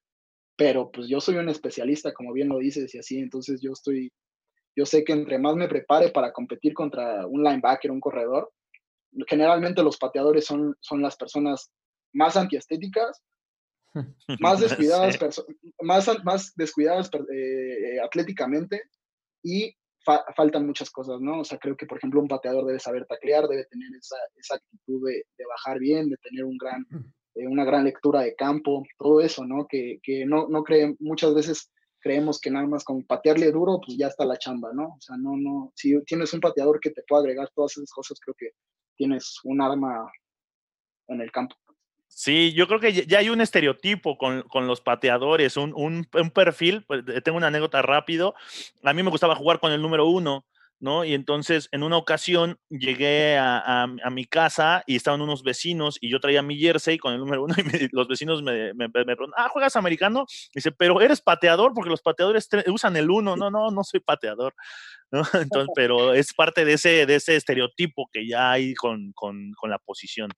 [0.56, 4.12] pero pues yo soy un especialista, como bien lo dices, y así, entonces yo estoy,
[4.80, 8.50] yo sé que entre más me prepare para competir contra un linebacker, un corredor,
[9.28, 11.70] generalmente los pateadores son, son las personas
[12.14, 13.22] más antiestéticas
[14.40, 15.18] más descuidadas,
[15.82, 18.84] más, más descuidadas eh, atléticamente
[19.42, 19.74] y
[20.34, 21.40] faltan muchas cosas, ¿no?
[21.40, 24.54] O sea, creo que, por ejemplo, un pateador debe saber taclear, debe tener esa, esa
[24.54, 26.86] actitud de, de, bajar bien, de tener un gran,
[27.34, 29.66] eh, una gran lectura de campo, todo eso, ¿no?
[29.68, 33.96] Que, que no, no creen, muchas veces creemos que nada más con patearle duro, pues
[33.96, 34.96] ya está la chamba, ¿no?
[34.96, 38.18] O sea, no, no, si tienes un pateador que te pueda agregar todas esas cosas,
[38.20, 38.50] creo que
[38.96, 40.10] tienes un arma
[41.08, 41.56] en el campo.
[42.12, 46.30] Sí, yo creo que ya hay un estereotipo con, con los pateadores, un, un, un,
[46.30, 46.84] perfil.
[46.86, 48.34] Pues, tengo una anécdota rápido.
[48.82, 50.44] A mí me gustaba jugar con el número uno.
[50.80, 51.04] ¿No?
[51.04, 56.18] Y entonces en una ocasión llegué a, mi casa y estaban unos vecinos y yo
[56.20, 59.76] traía mi jersey con el número uno y los vecinos me, me, preguntan, ah, ¿juegas
[59.76, 60.24] americano?
[60.54, 63.36] dice, pero eres pateador porque los pateadores usan el uno.
[63.36, 64.54] No, no, no soy pateador.
[65.12, 65.22] ¿no?
[65.34, 69.70] Entonces, pero es parte de ese, de ese estereotipo que ya hay con, con, con
[69.70, 70.30] la posición.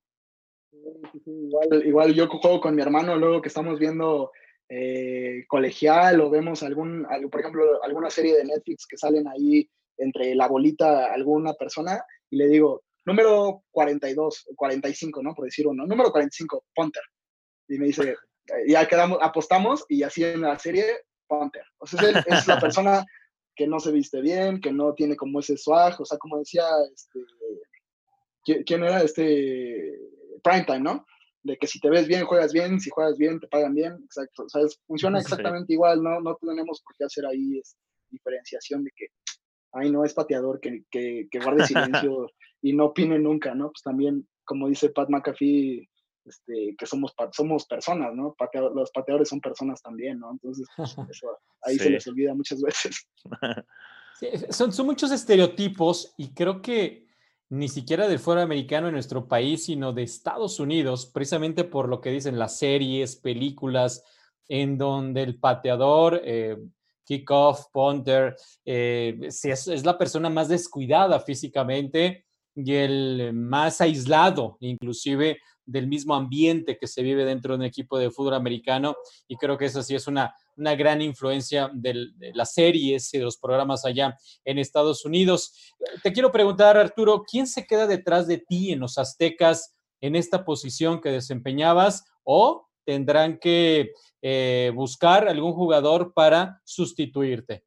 [1.26, 4.33] Igual, igual yo juego con mi hermano luego que estamos viendo
[4.68, 10.35] eh, colegial o vemos algún, por ejemplo, alguna serie de Netflix que salen ahí entre
[10.35, 15.35] la bolita alguna persona y le digo, número 42, 45, ¿no?
[15.35, 17.02] Por decir uno, número 45, Ponter.
[17.68, 18.16] Y me dice,
[18.66, 20.85] ya quedamos, apostamos y así en la serie,
[21.26, 21.64] Ponter.
[21.78, 23.05] O sea, es, es la persona
[23.55, 26.64] que no se viste bien, que no tiene como ese swag, o sea, como decía,
[26.92, 27.20] este,
[28.64, 29.98] ¿quién era este?
[30.42, 31.07] Primetime, ¿no?
[31.42, 34.44] De que si te ves bien, juegas bien, si juegas bien, te pagan bien, exacto.
[34.44, 36.20] O sea, funciona exactamente igual, ¿no?
[36.20, 37.78] No tenemos por qué hacer ahí esta
[38.11, 39.07] diferenciación de que
[39.73, 42.31] ay, no es pateador, que, que, que guarde silencio
[42.63, 43.71] y no opine nunca, ¿no?
[43.71, 45.89] Pues también, como dice Pat McAfee,
[46.25, 48.37] este, que somos, somos personas, ¿no?
[48.75, 50.31] los pateadores son personas también, ¿no?
[50.31, 53.09] Entonces, pues, eso ahí se les olvida muchas veces.
[54.51, 57.07] son, son muchos estereotipos y creo que
[57.49, 62.01] ni siquiera del fuera americano en nuestro país, sino de Estados Unidos, precisamente por lo
[62.01, 64.05] que dicen las series, películas,
[64.49, 66.57] en donde el pateador eh,
[67.05, 75.87] kickoff, punter, eh, es, la persona más descuidada físicamente y el más aislado, inclusive del
[75.87, 78.97] mismo ambiente que se vive dentro de un equipo de fútbol americano.
[79.29, 83.25] Y creo que eso sí es una, una gran influencia de las series y de
[83.25, 85.73] los programas allá en Estados Unidos.
[86.03, 90.45] Te quiero preguntar, Arturo, ¿quién se queda detrás de ti en los aztecas en esta
[90.45, 92.05] posición que desempeñabas?
[92.25, 97.65] ¿O tendrán que eh, buscar algún jugador para sustituirte?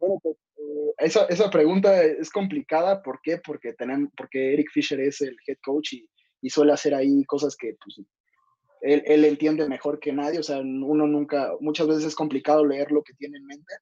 [0.00, 3.02] Bueno, pues eh, esa, esa, pregunta es complicada.
[3.02, 3.38] ¿Por qué?
[3.38, 6.08] Porque, tenemos, porque Eric Fisher es el head coach y,
[6.40, 8.04] y suele hacer ahí cosas que pues,
[8.80, 10.38] él, él, entiende mejor que nadie.
[10.38, 13.74] O sea, uno nunca, muchas veces es complicado leer lo que tiene en mente.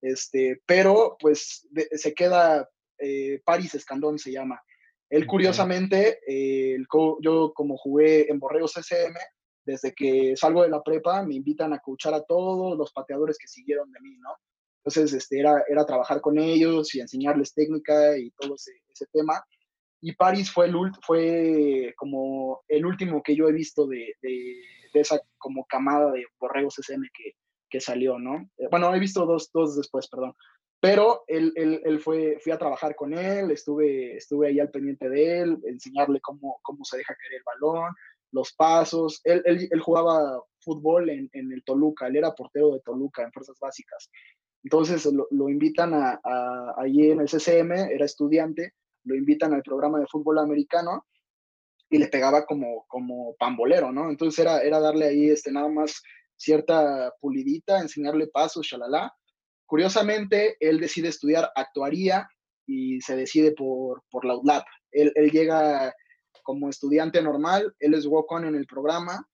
[0.00, 4.62] Este, pero pues se queda eh, Paris Escandón se llama.
[5.10, 6.86] Él curiosamente, el
[7.20, 9.18] yo como jugué en Borreos SM,
[9.68, 13.46] desde que salgo de la prepa me invitan a coachar a todos los pateadores que
[13.46, 14.30] siguieron de mí, ¿no?
[14.78, 19.44] Entonces, este, era, era trabajar con ellos y enseñarles técnica y todo ese, ese tema.
[20.00, 24.54] Y Paris fue, el, fue como el último que yo he visto de, de,
[24.94, 27.32] esa como camada de borregos SM que,
[27.68, 28.48] que salió, ¿no?
[28.56, 30.32] Eh, bueno, he visto dos, dos después, perdón.
[30.80, 35.10] Pero él, él, él, fue, fui a trabajar con él, estuve, estuve ahí al pendiente
[35.10, 37.92] de él, enseñarle cómo, cómo se deja caer el balón,
[38.32, 39.20] los pasos.
[39.24, 43.58] Él, él, jugaba fútbol en, en, el Toluca, él era portero de Toluca en Fuerzas
[43.60, 44.10] Básicas.
[44.64, 48.72] Entonces lo, invitan a, a, allí en el CCM, era estudiante,
[49.04, 51.06] lo invitan al programa de fútbol americano
[51.88, 54.10] y le pegaba como, como pambolero, ¿no?
[54.10, 56.02] Entonces era, era darle ahí este, nada más
[56.36, 59.12] cierta pulidita, enseñarle pasos, shalala.
[59.66, 62.28] Curiosamente, él decide estudiar actuaría
[62.66, 64.64] y se decide por, por la UDLAP.
[64.92, 65.94] Él, él llega
[66.48, 69.28] como estudiante normal, él es walk-on en el programa,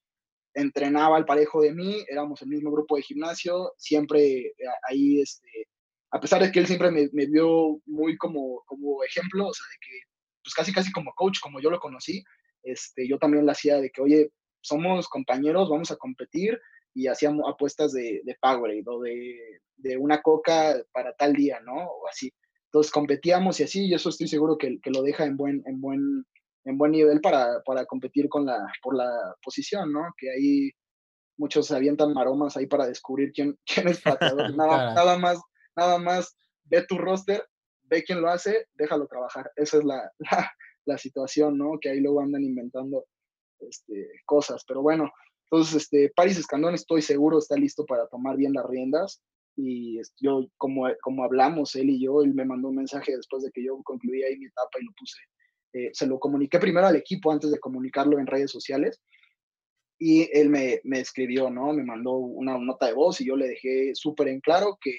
[0.53, 4.55] entrenaba al parejo de mí, éramos el mismo grupo de gimnasio, siempre eh,
[4.91, 5.69] ahí, este,
[6.11, 9.65] a pesar de que él siempre me, me vio muy como, como ejemplo, o sea,
[9.65, 10.01] de que,
[10.43, 12.25] pues casi, casi como coach, como yo lo conocí,
[12.65, 16.61] este, yo también le hacía de que, oye, somos compañeros, vamos a competir,
[16.95, 21.77] y hacíamos apuestas de, de Powerade o de, de, una coca para tal día, ¿no?
[21.77, 22.33] O así.
[22.65, 25.81] Entonces competíamos y así, y eso estoy seguro que, que lo deja en buen, en
[25.81, 26.25] buen
[26.65, 30.15] en buen nivel para, para competir con la, por la posición, ¿no?
[30.17, 30.71] Que ahí
[31.37, 34.55] muchos se avientan maromas ahí para descubrir quién, quién es pateador.
[34.57, 35.41] Nada, nada, más,
[35.77, 37.45] nada más ve tu roster,
[37.83, 39.51] ve quién lo hace, déjalo trabajar.
[39.57, 40.51] Esa es la, la,
[40.87, 41.79] la situación, ¿no?
[41.81, 43.05] Que ahí luego andan inventando
[43.61, 44.65] este, cosas.
[44.67, 45.11] Pero bueno,
[45.51, 49.23] entonces, este, Paris Escandón estoy seguro está listo para tomar bien las riendas.
[49.57, 53.53] Y yo, como, como hablamos él y yo, él me mandó un mensaje después de
[53.53, 55.19] que yo concluí ahí mi etapa y lo puse
[55.75, 59.03] eh, se lo comuniqué primero al equipo antes de comunicarlo en redes sociales
[59.99, 61.73] y él me, me escribió, ¿no?
[61.73, 64.99] Me mandó una nota de voz y yo le dejé súper en claro que,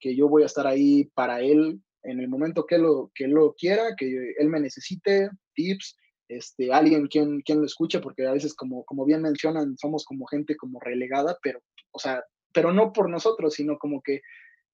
[0.00, 3.54] que yo voy a estar ahí para él en el momento que lo, que lo
[3.54, 5.96] quiera, que él me necesite, tips,
[6.28, 10.26] este, alguien quien, quien lo escuche, porque a veces, como, como bien mencionan, somos como
[10.26, 11.60] gente como relegada, pero,
[11.92, 14.22] o sea, pero no por nosotros, sino como que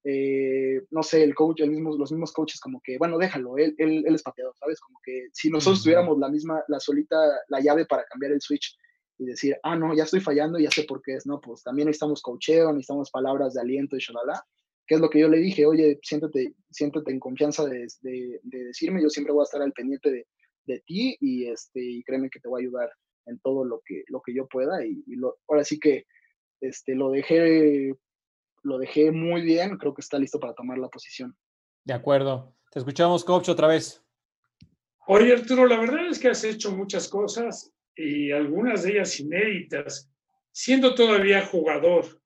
[0.04, 3.74] eh, no sé, el coach, el mismo, los mismos coaches como que, bueno, déjalo, él,
[3.78, 4.80] él, él es pateador, ¿sabes?
[4.80, 7.16] Como que si nosotros tuviéramos la misma, la solita,
[7.48, 8.76] la llave para cambiar el switch
[9.18, 11.40] y decir, ah, no, ya estoy fallando, ya sé por qué es, ¿no?
[11.40, 14.44] Pues también necesitamos coacheo, necesitamos palabras de aliento y shalala,
[14.86, 15.64] ¿Qué es lo que yo le dije?
[15.64, 20.10] Oye, siéntate, siéntate en confianza de, de, decirme, yo siempre voy a estar al pendiente
[20.10, 20.26] de,
[20.66, 22.90] de, ti y, este, y créeme que te voy a ayudar
[23.26, 24.84] en todo lo que, lo que yo pueda.
[24.84, 26.06] Y, lo, ahora sí que
[26.60, 27.94] este, lo, dejé,
[28.62, 31.36] lo dejé muy bien, creo que está listo para tomar la posición.
[31.84, 32.54] De acuerdo.
[32.70, 34.02] Te escuchamos, coach, otra vez.
[35.06, 40.10] Oye, Arturo, la verdad es que has hecho muchas cosas y algunas de ellas inéditas.
[40.52, 42.20] Siendo todavía jugador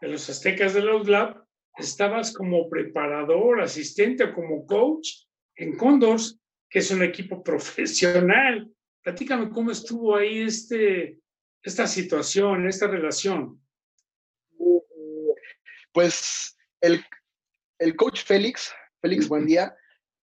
[0.00, 1.38] de los Aztecas de la UDLAP,
[1.76, 5.24] estabas como preparador, asistente o como coach
[5.56, 8.70] en Condors, que es un equipo profesional.
[9.02, 11.18] Platícame cómo estuvo ahí este,
[11.62, 13.60] esta situación, esta relación.
[15.92, 17.04] Pues el,
[17.78, 19.74] el coach Félix, Félix Buendía,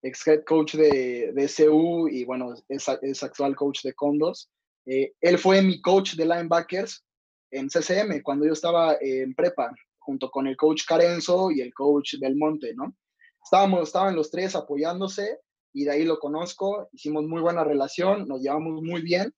[0.01, 4.49] ex head coach de, de CU y bueno, es, es actual coach de Condors.
[4.85, 7.03] Eh, él fue mi coach de linebackers
[7.51, 12.15] en CCM cuando yo estaba en prepa junto con el coach Carenzo y el coach
[12.15, 12.95] Del Monte, ¿no?
[13.43, 15.39] Estábamos, estaban los tres apoyándose
[15.73, 19.33] y de ahí lo conozco, hicimos muy buena relación, nos llevamos muy bien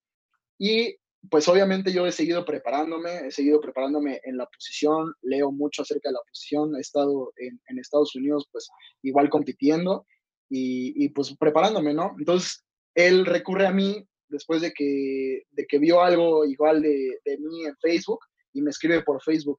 [0.60, 0.96] y
[1.30, 6.10] pues obviamente yo he seguido preparándome, he seguido preparándome en la posición, leo mucho acerca
[6.10, 8.70] de la posición, he estado en, en Estados Unidos pues
[9.02, 10.06] igual compitiendo
[10.50, 12.16] y, y, pues preparándome, ¿no?
[12.18, 12.64] Entonces
[12.96, 17.66] él recurre a mí después de que, de que vio algo igual de, de mí
[17.66, 18.20] en Facebook
[18.54, 19.58] y me escribe por Facebook,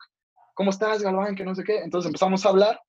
[0.55, 1.35] ¿cómo estás, Galván?
[1.35, 1.79] Que no sé qué.
[1.79, 2.81] Entonces empezamos a hablar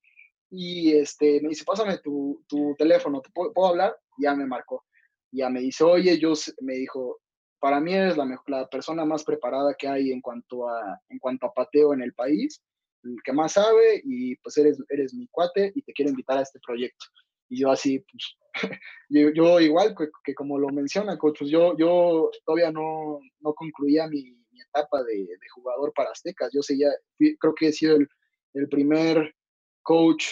[0.50, 3.96] y este, me dice, pásame tu, tu teléfono, ¿te puedo, hablar?
[4.18, 4.84] ya me marcó.
[5.30, 7.21] Ya me dice, oye, yo, me dijo,
[7.62, 11.46] para mí eres la, la persona más preparada que hay en cuanto, a, en cuanto
[11.46, 12.60] a pateo en el país,
[13.04, 16.42] el que más sabe y pues eres, eres mi cuate y te quiero invitar a
[16.42, 17.06] este proyecto.
[17.48, 18.36] Y yo así, pues,
[19.10, 19.94] yo, yo, igual
[20.24, 24.36] que, como lo menciona, coach, pues yo, yo todavía no, no concluía mi,
[24.68, 26.50] etapa de, jugador para Aztecas.
[26.52, 26.88] Yo ya,
[27.38, 28.08] creo que he sido el,
[28.54, 29.36] el, primer
[29.82, 30.24] coach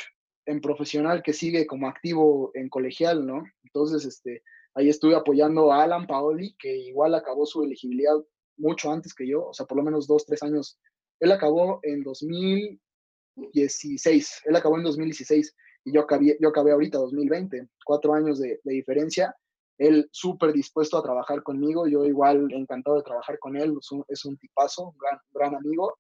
[0.47, 3.45] en profesional que sigue como activo en colegial, ¿no?
[3.63, 4.43] Entonces, este,
[4.75, 8.17] ahí estuve apoyando a Alan Paoli, que igual acabó su elegibilidad
[8.57, 10.79] mucho antes que yo, o sea, por lo menos dos, tres años.
[11.19, 17.69] Él acabó en 2016, él acabó en 2016 y yo acabé, yo acabé ahorita 2020,
[17.85, 19.35] cuatro años de, de diferencia
[19.81, 23.75] él súper dispuesto a trabajar conmigo, yo igual encantado de trabajar con él,
[24.09, 25.97] es un, tipazo, un gran, gran, amigo.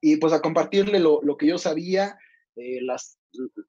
[0.00, 2.18] Y pues a compartirle lo, lo que yo sabía,
[2.58, 3.18] eh, las,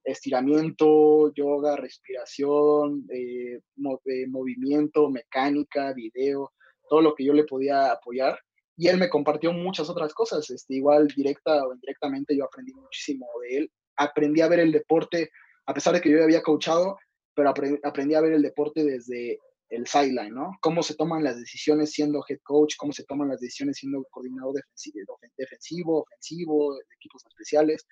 [0.03, 3.59] estiramiento, yoga, respiración, eh,
[4.05, 6.51] eh, movimiento, mecánica, video,
[6.89, 8.39] todo lo que yo le podía apoyar.
[8.75, 13.27] Y él me compartió muchas otras cosas, este, igual directa o indirectamente yo aprendí muchísimo
[13.43, 13.71] de él.
[13.97, 15.29] Aprendí a ver el deporte,
[15.65, 16.97] a pesar de que yo había coachado,
[17.35, 19.37] pero aprendí a ver el deporte desde
[19.69, 20.57] el sideline, ¿no?
[20.61, 24.55] Cómo se toman las decisiones siendo head coach, cómo se toman las decisiones siendo coordinador
[25.37, 27.85] defensivo, ofensivo, de equipos especiales,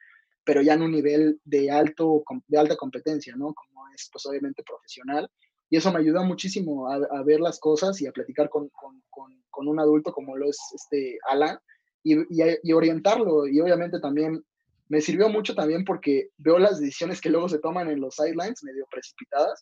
[0.48, 3.54] pero ya en un nivel de, alto, de alta competencia, ¿no?
[3.54, 5.30] Como es, pues obviamente profesional.
[5.70, 9.68] Y eso me ayuda muchísimo a, ver las cosas y a platicar con, con, con,
[9.68, 11.60] un adulto como lo es este Alan
[12.02, 12.16] y,
[12.64, 13.46] y, orientarlo.
[13.46, 14.42] Y obviamente también
[14.88, 18.64] me sirvió mucho también porque veo las decisiones que luego se toman en los sidelines
[18.64, 19.62] medio precipitadas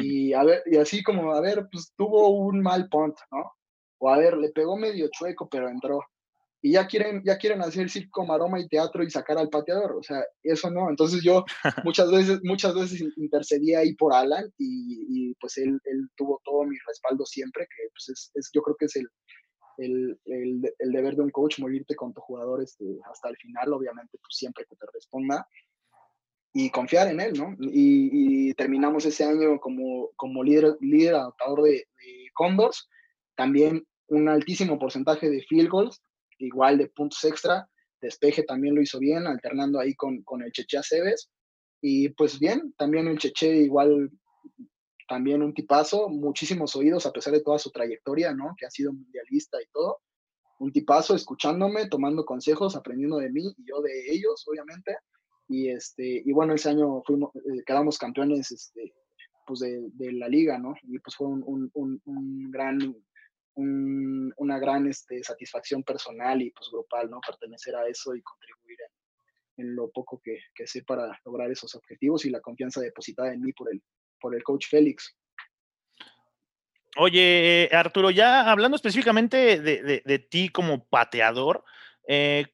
[0.00, 3.52] y a ver y así como a ver pues tuvo un mal punt no
[3.98, 6.00] o a ver le pegó medio chueco pero entró
[6.62, 10.02] y ya quieren ya quieren hacer circo maroma y teatro y sacar al pateador o
[10.02, 11.44] sea eso no entonces yo
[11.84, 16.76] muchas veces muchas veces intercedí ahí por Alan y, pues él, él, tuvo todo mi
[16.86, 19.06] respaldo siempre que pues es, es yo creo que es el
[19.78, 24.18] el, el, deber de un coach, morirte con tu jugador este, hasta el final, obviamente,
[24.18, 25.46] pues siempre que te responda
[26.52, 27.56] y confiar en él, ¿no?
[27.60, 32.88] Y, terminamos ese año como, como líder, líder adoptador de, de, Condors,
[33.36, 36.02] también un altísimo porcentaje de field goals,
[36.40, 37.68] igual de puntos extra,
[38.00, 41.30] despeje también lo hizo bien, alternando ahí con, con el Cheche Aceves,
[41.80, 44.10] y pues bien, también el Cheche igual
[45.08, 48.54] también un tipazo, muchísimos oídos a pesar de toda su trayectoria, ¿no?
[48.56, 49.98] Que ha sido mundialista y todo.
[50.60, 54.96] Un tipazo escuchándome, tomando consejos, aprendiendo de mí y yo de ellos, obviamente.
[55.48, 58.94] Y, este, y bueno, ese año fuimos, eh, quedamos campeones este,
[59.48, 60.74] pues de, de, la liga, ¿no?
[60.84, 61.42] Y pues fue un,
[61.74, 62.78] un, un, gran,
[63.54, 67.20] una gran este, satisfacción personal y pues grupal, ¿no?
[67.20, 68.78] Pertenecer a eso y contribuir
[69.56, 73.42] en, lo poco que, que sé para lograr esos objetivos y la confianza depositada en
[73.42, 73.82] mí por el,
[74.18, 75.14] por el coach Félix.
[76.96, 81.64] Oye, Arturo, ya hablando específicamente de, ti como pateador,
[82.08, 82.46] eh,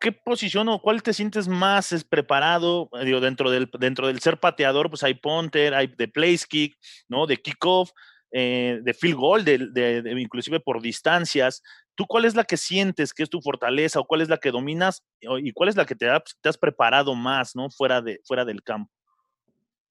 [0.00, 2.88] ¿qué posición o cuál te sientes más preparado?
[3.04, 6.78] Digo, dentro del, dentro del ser pateador, pues hay punter, hay de place kick,
[7.08, 7.26] ¿no?
[7.26, 7.90] De kickoff.
[8.36, 11.62] Eh, de field goal, de, inclusive por distancias.
[11.94, 14.50] ¿Tú cuál es la que sientes que es tu fortaleza o cuál es la que
[14.50, 17.70] dominas y cuál es la que te, has preparado más, ¿no?
[17.70, 18.90] Fuera, de, fuera del campo.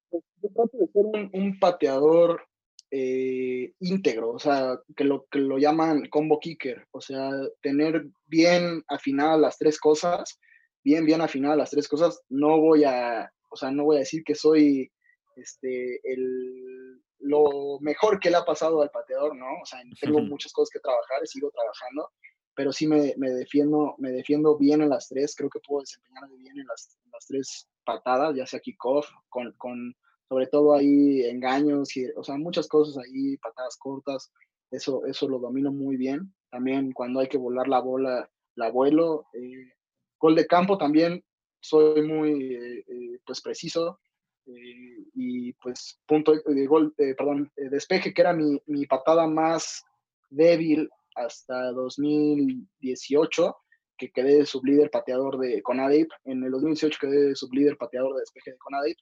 [0.09, 2.45] Pues, yo trato de ser un, pateador
[2.91, 7.31] eh, íntegro, o sea, que lo, que lo llaman combo kicker, o sea,
[7.61, 10.37] tener bien afinadas las tres cosas,
[10.83, 14.21] bien, bien afinadas las tres cosas, no voy a, o sea, no voy a decir
[14.25, 14.91] que soy
[15.37, 16.82] este, el,
[17.23, 19.45] lo mejor que le ha pasado al pateador, ¿no?
[19.61, 22.11] O sea, tengo muchas cosas que trabajar, y sigo trabajando,
[22.55, 26.37] pero sí me, me, defiendo, me defiendo bien en las tres, creo que puedo desempeñarme
[26.37, 29.95] bien en las, las tres patadas, ya sea kickoff, con, con
[30.29, 34.31] sobre todo ahí engaños, y, o sea, muchas cosas ahí, patadas cortas,
[34.73, 36.33] eso, eso lo domino muy bien.
[36.49, 39.25] También cuando hay que volar la bola, la vuelo.
[39.33, 39.71] Eh,
[40.19, 41.23] gol de campo también
[41.59, 43.99] soy muy, eh, eh, pues, preciso,
[44.45, 49.27] eh, y pues punto de gol, eh, perdón, eh, despeje, que era mi, mi, patada
[49.27, 49.83] más
[50.29, 53.55] débil hasta 2018,
[53.97, 56.09] que quedé de sublíder pateador de Conadip.
[56.25, 58.97] En el 2018 quedé de sublíder pateador de despeje de Conadip.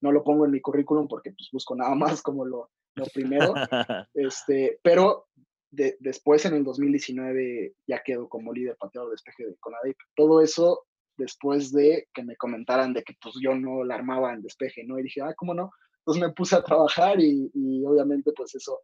[0.00, 3.54] No lo pongo en mi currículum porque pues busco nada más como lo, lo primero.
[4.14, 5.26] este, pero
[5.70, 9.96] de, después en el 2019 ya quedo como líder pateador de despeje de Conadip.
[10.14, 10.84] Todo eso
[11.16, 14.98] después de que me comentaran de que pues yo no la armaba en despeje, ¿no?
[14.98, 15.70] Y dije, ah, ¿cómo no?
[15.98, 17.50] Entonces me puse a trabajar y,
[17.86, 18.80] obviamente pues eso,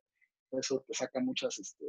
[0.52, 1.84] eso te saca muchas, este,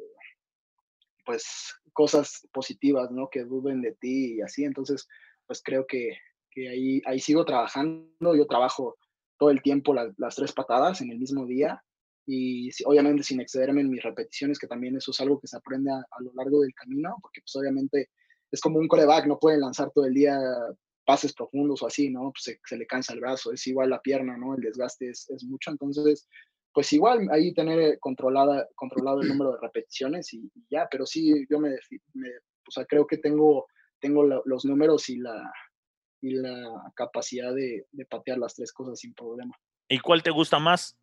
[1.26, 3.30] pues cosas positivas, ¿no?
[3.30, 4.66] Que duden de ti y así.
[4.66, 5.08] Entonces,
[5.48, 6.18] pues creo que,
[6.50, 8.36] que ahí, ahí sigo trabajando.
[8.36, 8.98] Yo trabajo
[9.38, 11.82] todo el tiempo las tres patadas en el mismo día
[12.28, 15.92] y obviamente sin excederme en mis repeticiones, que también eso es algo que se aprende
[15.92, 18.10] a, a lo largo del camino, porque pues obviamente
[18.52, 20.38] es como un coreback, no pueden lanzar todo el día
[21.06, 22.32] pases profundos o así, ¿no?
[22.32, 24.56] Pues se, le cansa el brazo, es igual la pierna, ¿no?
[24.56, 26.28] El desgaste es, mucho, entonces,
[26.74, 31.60] pues igual ahí tener controlada, controlado el número de repeticiones y, ya, pero sí, yo
[31.60, 31.70] me,
[32.14, 33.68] me, o sea, creo que tengo,
[34.00, 35.52] tengo los números y la,
[36.22, 39.56] y la capacidad de, de, patear las tres cosas sin problema.
[39.90, 40.98] ¿Y cuál te gusta más?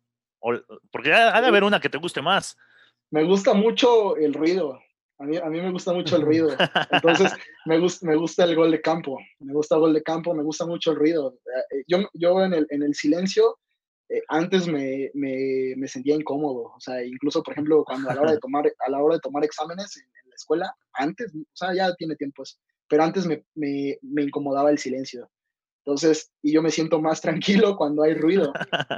[0.89, 2.55] porque ha de haber una que te guste más.
[3.11, 4.79] Me gusta mucho el ruido.
[5.19, 6.49] A mí, a mí me gusta mucho el ruido.
[6.91, 7.33] Entonces,
[7.65, 9.19] me, gusta, me gusta el gol de campo.
[9.39, 11.37] Me gusta el gol de campo, me gusta mucho el ruido.
[11.71, 13.59] Eh, yo, yo en, el, en el silencio,
[14.07, 16.73] eh, antes me, me, me, sentía incómodo.
[16.75, 19.21] O sea, incluso, por ejemplo, cuando a la hora de tomar, a la hora de
[19.21, 22.57] tomar exámenes en, la escuela, antes, o sea, ya tiene tiempo eso,
[22.87, 25.29] pero antes me, me, me incomodaba el silencio.
[25.83, 28.53] Entonces, y yo me siento más tranquilo cuando hay ruido.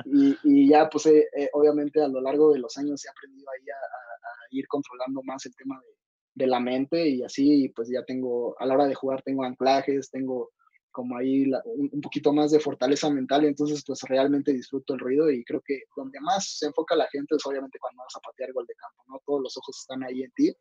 [0.05, 3.69] Y, y ya, pues, eh, obviamente a lo largo de los años he aprendido ahí
[3.69, 6.00] a, a, ir controlando más el tema de,
[6.33, 10.09] de la mente y así, pues ya tengo, a la hora de jugar tengo anclajes,
[10.09, 10.51] tengo
[10.91, 15.31] como ahí un, poquito más de fortaleza mental y entonces pues realmente disfruto el ruido
[15.31, 18.51] y creo que donde más se enfoca la gente es obviamente cuando vas a patear
[18.51, 19.21] gol de campo, ¿no?
[19.25, 20.53] Todos los ojos están ahí en ti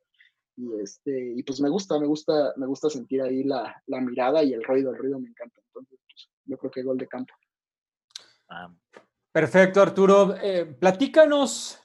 [0.57, 4.45] y este y pues me gusta, me gusta, me gusta sentir ahí la, la mirada
[4.45, 7.35] y el ruido, el ruido me encanta, entonces pues, yo creo que gol de campo.
[8.49, 8.73] Ah.
[9.33, 10.35] Perfecto, Arturo.
[10.43, 11.79] Eh, platícanos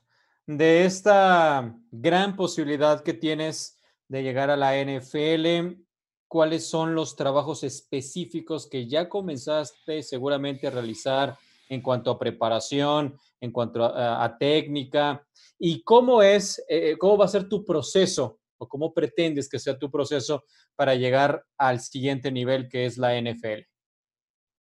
[0.47, 3.74] de esta gran posibilidad que tienes
[4.07, 5.81] de llegar a la NFL,
[6.27, 11.37] cuáles son los trabajos específicos que ya comenzaste seguramente a realizar
[11.69, 15.25] en cuanto a preparación, en cuanto a, técnica,
[15.57, 19.77] y cómo es, eh, cómo va a ser tu proceso o cómo pretendes que sea
[19.77, 20.43] tu proceso
[20.75, 23.65] para llegar al siguiente nivel que es la NFL.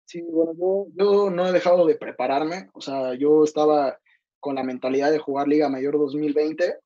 [0.05, 3.99] Sí, bueno, yo no he dejado de prepararme, o sea, yo estaba
[4.39, 6.79] con la mentalidad de jugar Liga Mayor 2020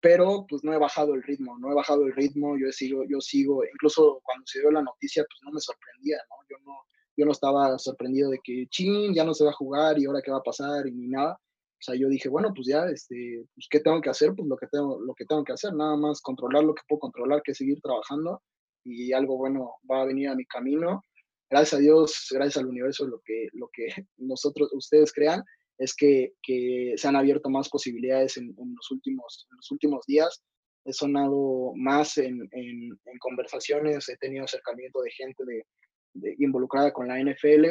[0.00, 3.20] pero pues no he bajado el ritmo, no he bajado el ritmo, yo sigo, yo
[3.20, 6.36] sigo, incluso cuando se dio la noticia, pues no me sorprendía, ¿no?
[6.48, 6.74] Yo no,
[7.16, 10.20] yo no estaba sorprendido de que, chin, ya no se va a jugar y ahora
[10.22, 11.32] qué va a pasar y ni nada.
[11.32, 14.34] O sea, yo dije, bueno, pues ya, este, pues, ¿qué tengo que hacer?
[14.34, 17.00] Pues lo que tengo, lo que tengo que hacer, nada más controlar lo que puedo
[17.00, 18.42] controlar, que seguir trabajando
[18.84, 21.02] y algo bueno va a venir a mi camino.
[21.50, 23.86] Gracias a Dios, gracias al universo, lo que, lo que
[24.16, 25.42] nosotros, ustedes crean,
[25.78, 30.42] es que, que se han abierto más posibilidades en, los, últimos, en los últimos días.
[30.84, 35.64] He sonado más en, en, conversaciones, he tenido acercamiento de gente de,
[36.38, 37.66] involucrada con la NFL,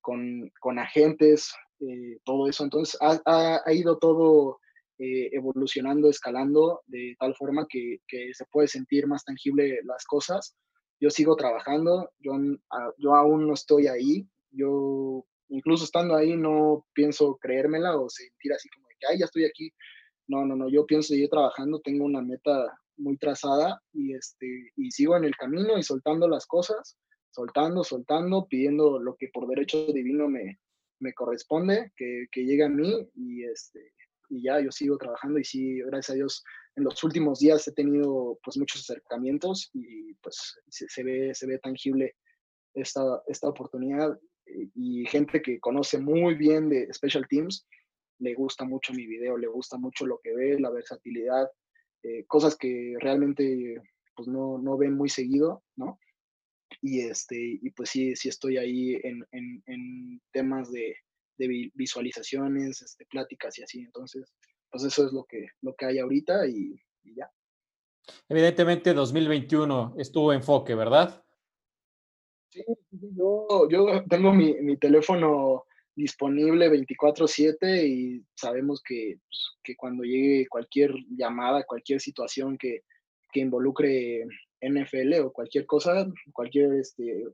[0.00, 2.64] con, con agentes, eh, todo eso.
[2.64, 4.58] Entonces ha, ha, ido todo
[4.98, 10.56] eh, evolucionando, escalando de tal forma que, que, se puede sentir más tangible las cosas.
[11.00, 12.34] Yo sigo trabajando, yo,
[12.96, 18.68] yo aún no estoy ahí, yo incluso estando ahí no pienso creérmela o sentir así
[18.70, 19.70] como que, ay, ya estoy aquí.
[20.28, 24.46] No, no, no, yo pienso seguir trabajando, tengo una meta muy trazada y, este,
[24.76, 26.96] y sigo en el camino y soltando las cosas,
[27.30, 30.58] soltando, soltando, pidiendo lo que por derecho divino me,
[31.00, 33.92] me corresponde, que, que llegue a mí y, este,
[34.28, 36.44] y ya, yo sigo trabajando y sí, gracias a Dios,
[36.76, 41.58] en los últimos días he tenido pues muchos acercamientos y pues se, ve, se ve
[41.58, 42.16] tangible
[42.74, 44.18] esta, esta oportunidad
[44.74, 47.66] y gente que conoce muy bien de Special Teams,
[48.18, 51.50] le gusta mucho mi video, le gusta mucho lo que ve, la versatilidad,
[52.02, 53.80] eh, cosas que realmente
[54.14, 55.98] pues no, no ven muy seguido, ¿no?
[56.80, 60.96] Y, este, y pues sí, sí estoy ahí en, en, en temas de,
[61.38, 63.80] de, visualizaciones, este, pláticas y así.
[63.80, 64.32] Entonces,
[64.70, 66.74] pues eso es lo que, lo que hay ahorita y,
[67.04, 67.30] y ya.
[68.28, 71.24] Evidentemente 2021 estuvo enfoque, ¿verdad?
[72.50, 72.64] Sí,
[73.16, 80.46] yo, yo tengo mi, mi teléfono disponible 24/7 y sabemos que, pues, que, cuando llegue
[80.48, 82.82] cualquier llamada, cualquier situación que,
[83.32, 84.24] que involucre
[84.60, 87.24] NFL o cualquier cosa, cualquier este,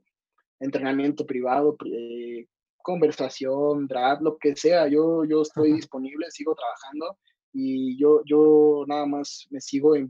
[0.59, 2.47] entrenamiento privado, eh,
[2.81, 7.17] conversación, draft, lo que sea, yo, yo estoy disponible, sigo trabajando
[7.53, 10.07] y yo, yo nada más me sigo eh,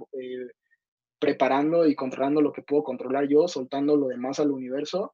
[1.20, 5.14] preparando y controlando lo que puedo controlar yo, soltando lo demás al universo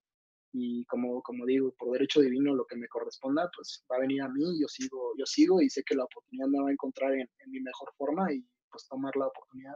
[0.58, 4.22] y como, como digo, por derecho divino lo que me corresponda, pues va a venir
[4.22, 7.12] a mí, yo sigo, yo sigo y sé que la oportunidad me va a encontrar
[7.12, 9.76] en, en mi mejor forma y pues tomar la oportunidad.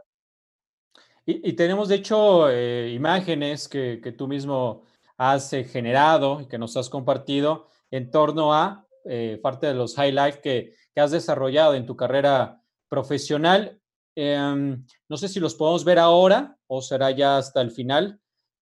[1.26, 4.84] Y, tenemos, de hecho, eh, imágenes que, que, tú mismo
[5.16, 9.96] has eh, generado y que nos has compartido en torno a eh, parte de los
[9.96, 13.80] highlights que, que, has desarrollado en tu carrera profesional.
[14.16, 18.19] Em, no sé si los podemos ver ahora o será ya hasta el final,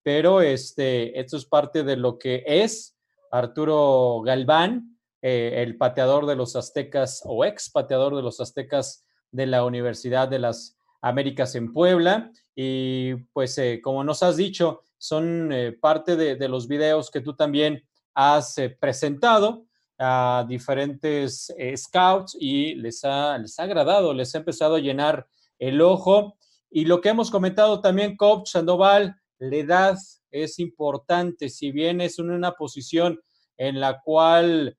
[0.08, 2.96] pero este, esto es parte de lo que es
[3.30, 9.66] Arturo Galván, el pateador de los aztecas o ex pateador de los aztecas de la
[9.66, 12.32] Universidad de las Américas en Puebla.
[12.56, 17.36] Y pues, eh, como nos has dicho, son eh, parte de, los videos que tú
[17.36, 19.66] también has eh, presentado
[19.98, 25.28] a diferentes scouts y les ha, les ha agradado, les ha empezado a llenar
[25.58, 26.38] el ojo.
[26.70, 29.98] Y lo que hemos comentado también, Coach Sandoval, la edad
[30.30, 33.20] es importante, si bien es una posición
[33.56, 34.76] en la cual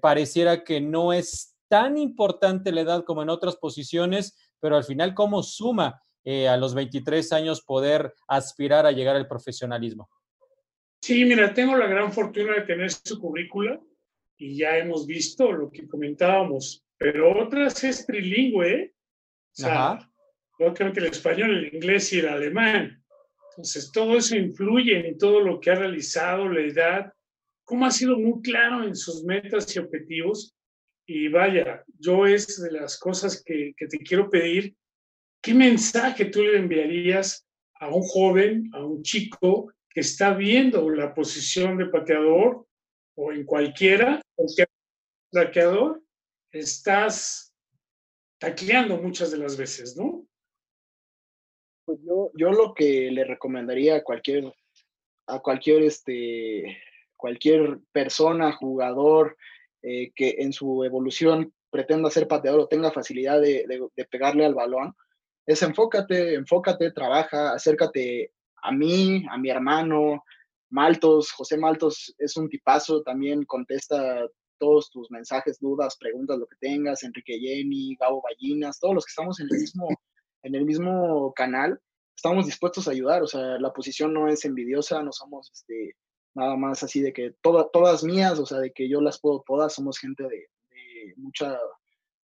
[0.00, 5.14] pareciera que no es tan importante la edad como en otras posiciones, pero al final,
[5.14, 10.10] ¿cómo suma eh, a los 23 años poder aspirar a llegar al profesionalismo?
[11.00, 13.80] Sí, mira, tengo la gran fortuna de tener su currícula
[14.36, 18.94] y ya hemos visto lo que comentábamos, pero otras es trilingüe, ¿eh?
[18.94, 20.10] o sea,
[20.58, 23.04] lógicamente el español, el inglés y el alemán.
[23.58, 27.12] Entonces, todo eso influye en todo lo que ha realizado, la edad,
[27.64, 30.54] cómo ha sido muy claro en sus metas y objetivos
[31.04, 34.76] y vaya, yo es de las cosas que, que, te quiero pedir,
[35.42, 37.48] ¿qué mensaje tú le enviarías
[37.80, 42.64] a un joven, a un chico que está viendo la posición de pateador
[43.16, 44.66] o en cualquiera, porque
[45.32, 46.00] pateador
[46.52, 47.52] estás
[48.38, 50.27] tacleando muchas de las veces, ¿no?
[51.88, 54.52] Pues yo, yo lo que le recomendaría a cualquier,
[55.26, 56.76] a cualquier, este,
[57.16, 59.38] cualquier persona, jugador,
[59.80, 63.64] eh, que en su evolución pretenda ser pateador o tenga facilidad de,
[64.10, 64.94] pegarle al balón,
[65.46, 70.24] es enfócate, enfócate, trabaja, acércate a mí, a mi hermano,
[70.68, 74.28] Maltos, José Maltos es un tipazo, también contesta
[74.58, 79.10] todos tus mensajes, dudas, preguntas, lo que tengas, Enrique Jenny, Gabo Ballinas, todos los que
[79.12, 79.88] estamos en el mismo,
[80.42, 81.80] en el mismo canal,
[82.16, 85.94] estamos dispuestos a ayudar, o sea, la posición no es envidiosa, no somos este,
[86.34, 89.74] nada más así de que todas mías, o sea, de que yo las puedo todas,
[89.74, 90.48] somos gente de,
[91.16, 91.58] mucha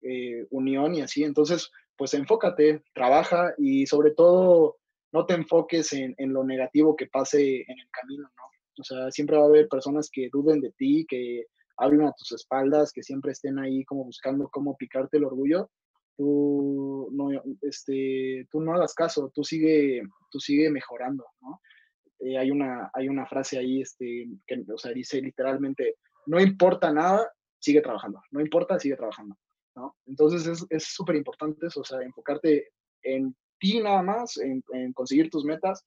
[0.02, 4.76] eh, unión y así, entonces, pues enfócate, trabaja y sobre todo
[5.12, 8.42] no te enfoques en, lo negativo que pase en el camino, ¿no?
[8.78, 11.46] O sea, siempre va a haber personas que duden de ti, que
[11.76, 15.70] hablen a tus espaldas, que siempre estén ahí como buscando cómo picarte el orgullo.
[16.16, 17.30] Tú no,
[17.62, 21.60] este, tú no hagas caso, tú sigue, tú sigue mejorando, ¿no?
[22.20, 25.96] Eh, hay, una, hay una frase ahí este, que o sea, dice literalmente,
[26.26, 29.36] no importa nada, sigue trabajando, no importa, sigue trabajando.
[29.74, 29.96] ¿no?
[30.06, 32.68] Entonces es súper importante eso, o sea, enfocarte
[33.02, 35.84] en ti nada más, en, conseguir tus metas,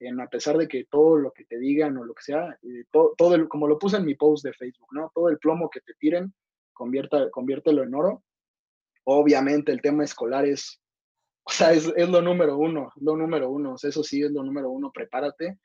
[0.00, 2.84] en a pesar de que todo lo que te digan o lo que sea, eh,
[2.92, 5.10] todo, todo como lo puse en mi post de Facebook, ¿no?
[5.12, 6.32] Todo el plomo que te tiren,
[6.72, 8.22] convierta, conviértelo en oro.
[9.10, 10.82] Obviamente el tema escolar es,
[11.42, 14.70] o sea, es, es, lo número uno, lo número uno, eso sí es lo número
[14.70, 15.58] uno, prepárate,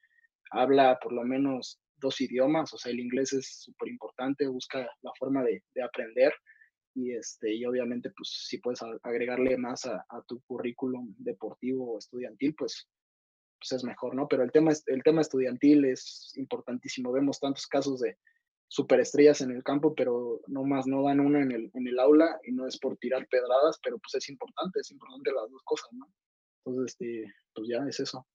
[0.52, 5.12] habla por lo menos dos idiomas, o sea, el inglés es súper importante, busca la
[5.20, 6.34] forma de, de, aprender
[6.96, 11.98] y, este, y obviamente, pues si puedes agregarle más a, a tu currículum deportivo o
[11.98, 12.88] estudiantil, pues,
[13.60, 14.26] pues es mejor, ¿no?
[14.30, 18.18] Pero el tema, el tema estudiantil es importantísimo, vemos tantos casos de
[18.74, 22.40] superestrellas en el campo, pero no más no dan una en el, en el aula
[22.44, 25.90] y no es por tirar pedradas, pero pues es importante, es importante las dos cosas,
[25.92, 26.08] ¿no?
[26.66, 28.26] Entonces, este, pues ya es eso.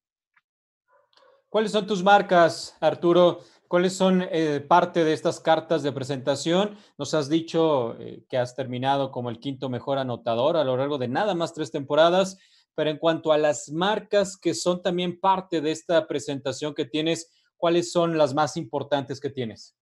[1.49, 3.41] ¿Cuáles son tus marcas, Arturo?
[3.67, 6.77] ¿Cuáles son eh, parte de estas cartas de presentación?
[6.99, 10.99] Nos has dicho eh, que has terminado como el quinto mejor anotador a lo largo
[10.99, 12.39] de nada más tres temporadas,
[12.77, 17.29] pero en cuanto a las marcas que son también parte de esta presentación que tienes,
[17.57, 19.75] ¿cuáles son las más importantes que tienes?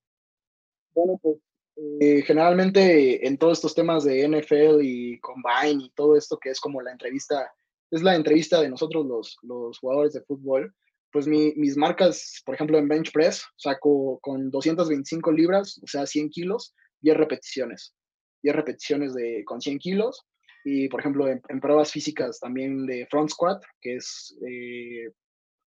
[0.97, 1.37] Bueno, pues
[2.01, 6.59] eh, generalmente en todos estos temas de NFL y Combine y todo esto que es
[6.59, 7.53] como la entrevista,
[7.91, 10.75] es la entrevista de nosotros los, los jugadores de fútbol,
[11.13, 16.31] pues mis marcas, por ejemplo, en bench press, saco con 225 libras, o sea, 100
[16.31, 17.95] kilos, 10 repeticiones.
[18.43, 20.27] 10 repeticiones de, con 100 kilos.
[20.65, 25.11] Y, por ejemplo, en, pruebas físicas también de front squat, que es eh,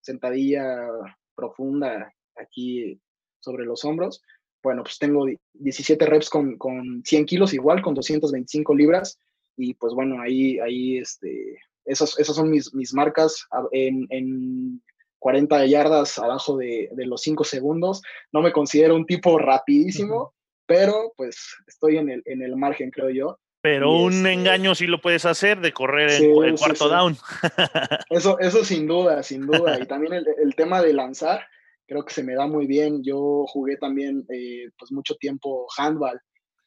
[0.02, 0.90] sentadilla
[1.34, 3.00] profunda aquí
[3.40, 4.20] sobre los hombros,
[4.62, 9.18] bueno, pues tengo 17 reps con, con 100 kilos igual, con 225 libras.
[9.56, 14.82] Y pues bueno, ahí, ahí este, esas, esas son mis, mis marcas en, en
[15.18, 18.02] 40 yardas abajo de, de los 5 segundos.
[18.32, 20.34] No me considero un tipo rapidísimo,
[20.66, 23.38] pero pues estoy en el, en el margen, creo yo.
[23.60, 27.16] Pero un este engaño sí lo puedes hacer de correr el, cuarto down.
[28.10, 29.80] Eso, eso sin duda, sin duda.
[29.80, 31.44] Y también el, el tema de lanzar
[31.88, 33.02] creo que se me da muy bien.
[33.02, 36.20] Yo jugué también eh, pues mucho tiempo handball,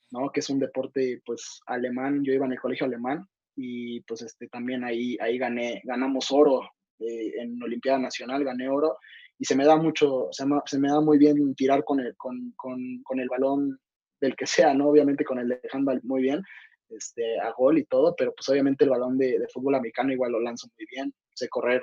[0.10, 0.32] ¿no?
[0.32, 2.24] Que es un deporte pues alemán.
[2.24, 6.64] Yo iba en el colegio alemán y pues este también ahí, ahí gané, ganamos oro
[7.00, 8.98] eh, en Olimpiada Nacional, gané oro
[9.38, 12.16] y se me da mucho, se me, se me da muy bien tirar con el,
[12.16, 13.80] con, con, con, el balón
[14.20, 14.90] del que sea, ¿no?
[14.90, 16.44] Obviamente con el de handball muy bien,
[16.90, 20.34] este, a gol y todo, pero pues obviamente el balón de, de fútbol americano igual
[20.34, 21.82] lo lanzo muy bien, sé correr,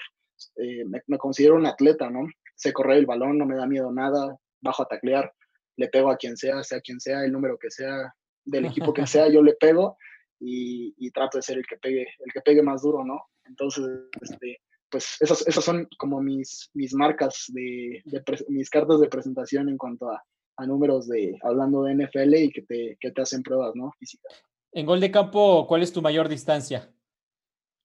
[0.57, 2.29] eh, me, me, considero un atleta, ¿no?
[2.59, 5.33] Sé correr el balón, no me da miedo nada, bajo a taclear,
[5.77, 8.13] le pego a quien sea, sea quien sea, el número que sea,
[8.45, 9.97] del equipo que sea, yo le pego
[10.41, 13.21] y, y, trato de ser el que pegue, el que pegue más duro, ¿no?
[13.45, 13.85] Entonces,
[14.21, 14.59] este,
[14.91, 19.77] pues esas, esas son como mis, mis marcas, de, de mis cartas de presentación en
[19.77, 20.23] cuanto a,
[20.57, 23.93] a, números de, hablando de NFL y que te, que te hacen pruebas, ¿no?
[23.99, 24.43] Físicas.
[24.73, 26.93] En gol de campo, ¿cuál es tu mayor distancia?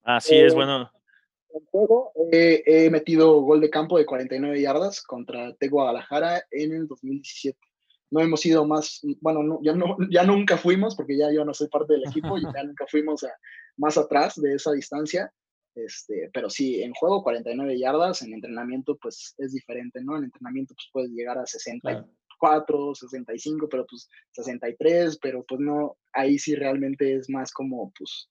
[0.04, 0.92] Así eh, es, bueno,
[1.54, 6.74] en juego eh, he metido gol de campo de 49 yardas contra T Guadalajara en
[6.74, 7.58] el 2017.
[8.12, 11.54] No hemos ido más, bueno, no, ya, no, ya nunca fuimos, porque ya yo no
[11.54, 13.32] soy parte del equipo, y ya nunca fuimos a,
[13.78, 15.32] más atrás de esa distancia.
[15.76, 20.18] Este, pero sí, en juego 49 yardas, en entrenamiento pues es diferente, ¿no?
[20.18, 26.38] En entrenamiento pues puedes llegar a 64, 65, pero pues 63, pero pues no, ahí
[26.38, 28.30] sí realmente es más como pues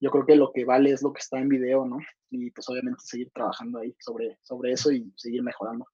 [0.00, 1.98] yo creo que lo que vale es lo que está en video, ¿no?
[2.30, 5.86] Y pues obviamente seguir trabajando ahí sobre, sobre eso y seguir mejorando.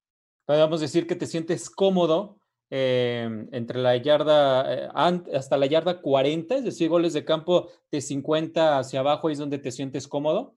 [0.45, 2.39] Podemos decir que te sientes cómodo
[2.69, 4.89] eh, entre la yarda, eh,
[5.33, 9.39] hasta la yarda 40, es decir, goles de campo de 50 hacia abajo, ahí es
[9.39, 10.55] donde te sientes cómodo.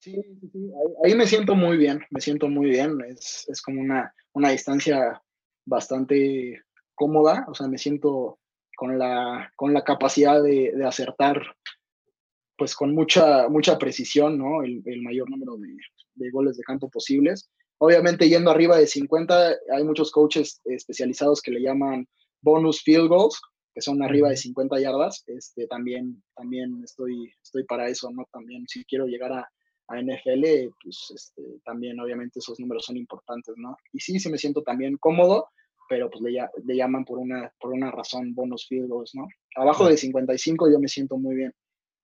[0.00, 0.70] Sí, sí, sí.
[1.04, 3.00] Ahí, ahí me siento muy bien, me siento muy bien.
[3.08, 5.20] Es, es como una, una distancia
[5.64, 6.62] bastante
[6.94, 8.38] cómoda, o sea, me siento
[8.76, 11.42] con la, con la capacidad de, de acertar
[12.58, 14.64] pues con mucha, mucha precisión, ¿no?
[14.64, 15.68] El, el mayor número de,
[16.16, 17.48] de, goles de campo posibles.
[17.78, 22.06] Obviamente yendo arriba de 50, hay muchos coaches especializados que le llaman
[22.42, 23.40] bonus field goals,
[23.72, 25.22] que son arriba de 50 yardas.
[25.28, 28.28] Este, también, también estoy, estoy para eso, ¿no?
[28.32, 29.48] También si quiero llegar a,
[29.86, 33.76] a NFL, pues este, también obviamente esos números son importantes, ¿no?
[33.92, 35.46] Y sí, sí me siento también cómodo,
[35.88, 39.28] pero pues le, le llaman por una, por una razón bonus field goals, ¿no?
[39.54, 41.54] Abajo de 55 yo me siento muy bien.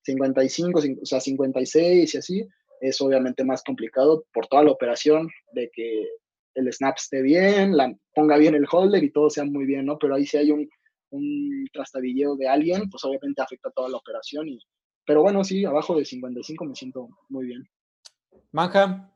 [0.04, 2.48] 55, o sea, 56 y así,
[2.80, 6.06] es obviamente más complicado por toda la operación de que
[6.54, 9.98] el snap esté bien, la, ponga bien el holder y todo sea muy bien, ¿no?
[9.98, 10.68] Pero ahí si hay un,
[11.10, 14.48] un trastabilleo de alguien, pues obviamente afecta toda la operación.
[14.48, 14.58] Y,
[15.06, 17.68] pero bueno, sí, abajo de 55 me siento muy bien.
[18.52, 19.10] Manja.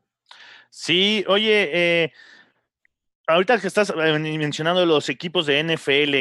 [0.69, 2.13] Sí, oye, eh,
[3.27, 6.13] ahorita que estás eh, mencionando los equipos de NFL,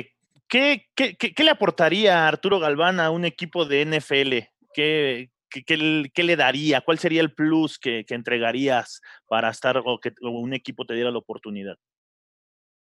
[0.46, 4.57] ¿qué, qué, qué, qué le aportaría Arturo Galván a un equipo de NFL?
[4.72, 6.80] ¿Qué, qué, le daría?
[6.80, 11.10] ¿Cuál sería el plus que, que entregarías para estar o que un equipo te diera
[11.10, 11.76] la oportunidad?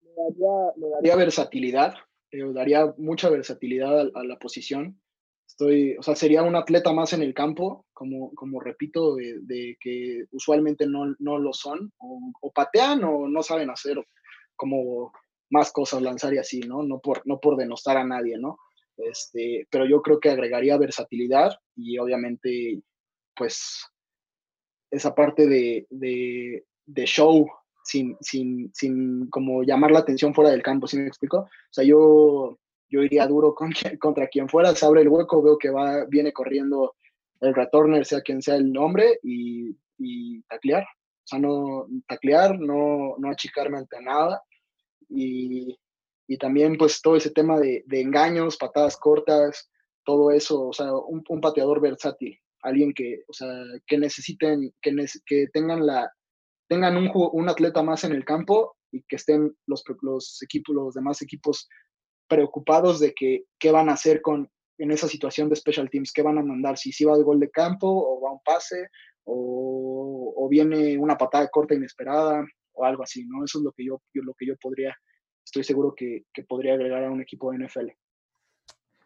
[0.02, 1.94] Le daría, daría versatilidad,
[2.30, 5.00] le daría mucha versatilidad a, la posición.
[5.46, 9.76] Estoy, o sea, sería un atleta más en el campo, como, como repito, de, de
[9.80, 14.04] que usualmente no, no lo son, o, o, patean o no saben hacer
[14.56, 15.12] como
[15.50, 16.82] más cosas, lanzar y así, ¿no?
[16.82, 18.58] No por, no por denostar a nadie, ¿no?
[18.96, 22.80] Este, pero yo creo que agregaría versatilidad y obviamente,
[23.34, 23.84] pues,
[24.90, 27.46] esa parte de, de, de show
[27.84, 31.38] sin, sin, sin como llamar la atención fuera del campo, ¿sí me explico?
[31.38, 35.58] O sea, yo, yo iría duro con, contra quien fuera, se abre el hueco, veo
[35.58, 36.94] que va, viene corriendo
[37.40, 40.82] el returner, sea quien sea el nombre, y, y taclear.
[40.82, 44.42] O sea, no taclear, no, no achicarme ante nada.
[45.08, 45.76] Y,
[46.26, 49.70] y también pues todo ese tema de, de, engaños, patadas cortas,
[50.04, 53.48] todo eso, o sea, un, un, pateador versátil, alguien que, o sea,
[53.86, 56.12] que necesiten, que, que tengan la,
[56.68, 60.94] tengan un, un, atleta más en el campo y que estén los, los equipos, los
[60.94, 61.68] demás equipos
[62.28, 66.22] preocupados de que qué van a hacer con en esa situación de special teams, qué
[66.22, 68.88] van a mandar, si, si va de gol de campo o va un pase
[69.24, 73.44] o, o, viene una patada corta inesperada o algo así, ¿no?
[73.44, 74.94] Eso es lo que yo, lo que yo podría,
[75.46, 77.88] estoy seguro que, que podría agregar a un equipo de NFL.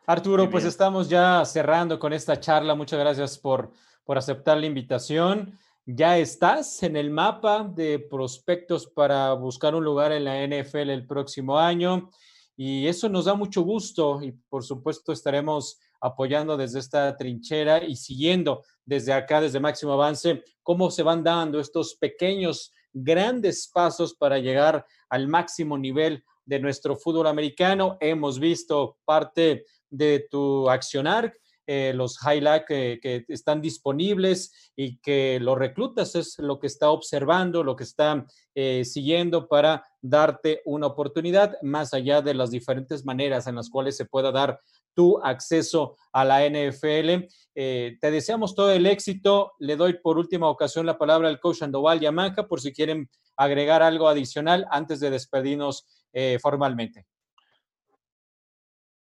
[0.07, 2.75] Arturo, pues estamos ya cerrando con esta charla.
[2.75, 3.71] Muchas gracias por,
[4.03, 5.57] por aceptar la invitación.
[5.87, 11.07] Ya estás en el mapa de prospectos para buscar un lugar en la NFL el
[11.07, 12.11] próximo año
[12.57, 17.97] y eso nos da mucho gusto y por supuesto estaremos apoyando desde esta trinchera y
[17.97, 24.39] siguiendo desde acá, desde Máximo Avance, cómo se van dando estos pequeños, grandes pasos para
[24.39, 27.97] llegar al máximo nivel de nuestro fútbol americano.
[28.01, 31.33] Hemos visto parte de tu accionar,
[31.65, 36.91] eh, los highlights que, que, están disponibles y que los reclutas es lo que está
[36.91, 38.27] observando, lo que está
[38.57, 43.97] eh, siguiendo para darte una oportunidad más allá de las diferentes maneras en las cuales
[43.97, 44.61] se pueda dar
[44.93, 47.29] tu acceso a la NFL.
[47.55, 49.53] Eh, te deseamos todo el éxito.
[49.61, 53.83] Le doy por última ocasión la palabra al coach Andoval Yamaja por si quieren agregar
[53.83, 57.07] algo adicional antes de despedirnos eh, formalmente.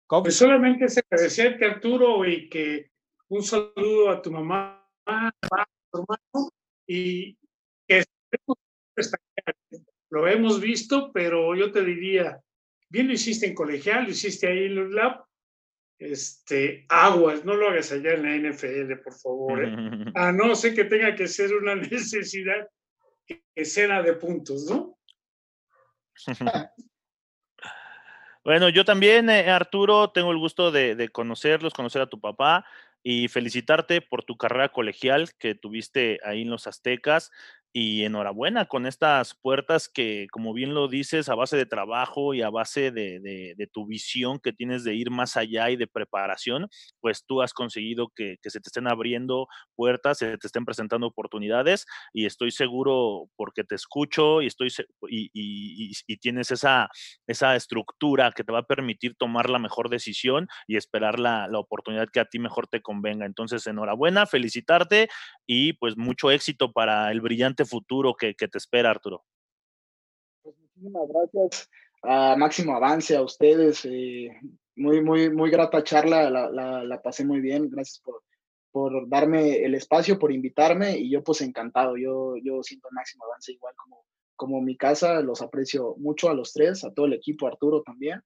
[0.08, 2.92] Pues solamente es agradecerte, Arturo, y que
[3.30, 5.32] un saludo a tu mamá, a
[5.90, 6.52] tu hermano,
[6.86, 7.38] y
[7.88, 8.04] que
[10.10, 12.42] lo hemos visto, pero yo te diría,
[12.90, 15.24] bien lo hiciste en colegial, lo hiciste ahí en los lab,
[15.98, 19.72] este, aguas, no lo hagas allá en la NFL, por favor, ¿eh?
[20.16, 22.68] a no ser que tenga que ser una necesidad
[23.56, 24.98] sea de puntos, ¿no?
[28.44, 32.66] Bueno, yo también, eh, Arturo, tengo el gusto de, de, conocerlos, conocer a tu papá
[33.04, 37.32] y felicitarte por tu carrera colegial que tuviste ahí en los Aztecas
[37.74, 42.42] y enhorabuena con estas puertas que, como bien lo dices, a base de trabajo y
[42.42, 46.68] a base de, de, tu visión que tienes de ir más allá y de preparación,
[47.00, 51.08] pues tú has conseguido que, que, se te estén abriendo puertas, se te estén presentando
[51.08, 54.70] oportunidades y estoy seguro porque te escucho y, estoy,
[55.10, 56.90] y, y, y tienes esa,
[57.28, 61.60] esa estructura que te va a permitir tomar la mejor decisión y esperar la, la
[61.60, 63.26] oportunidad que a ti mejor te convenga.
[63.26, 65.08] Entonces, enhorabuena, felicitarte
[65.48, 69.24] y pues mucho éxito para el brillante futuro que, que te espera, Arturo.
[70.44, 71.70] Pues muchísimas gracias
[72.04, 73.86] a Máximo Avance, a ustedes.
[73.86, 74.30] Eh,
[74.76, 77.70] muy, muy, muy grata charla, la, la, la, pasé muy bien.
[77.70, 78.24] Gracias por,
[78.72, 81.98] por darme el espacio, por invitarme y yo pues encantado.
[81.98, 84.06] Yo, yo siento Máximo Avance igual como,
[84.36, 88.22] como mi casa, los aprecio mucho a los tres, a todo el equipo, Arturo también,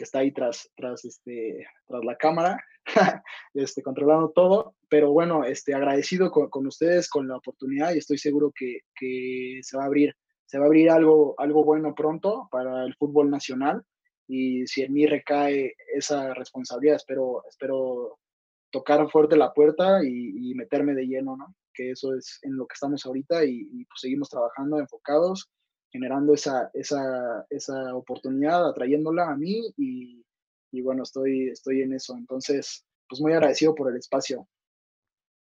[0.00, 2.58] que está ahí tras, tras, este, tras la cámara.
[3.52, 8.16] este, controlando todo, pero bueno, este, agradecido con, con, ustedes, con la oportunidad y estoy
[8.16, 12.48] seguro que, que, se va a abrir, se va a abrir algo, algo bueno pronto
[12.50, 13.84] para el fútbol nacional
[14.26, 18.18] y si en mí recae esa responsabilidad, espero, espero
[18.72, 21.54] tocar fuerte la puerta y, meterme de lleno, ¿no?
[21.74, 25.50] Que eso es en lo que estamos ahorita y, y pues seguimos trabajando enfocados
[25.90, 30.24] generando esa, esa, esa oportunidad, atrayéndola a mí y,
[30.72, 32.16] y bueno, estoy, estoy en eso.
[32.16, 34.48] Entonces, pues muy agradecido por el espacio.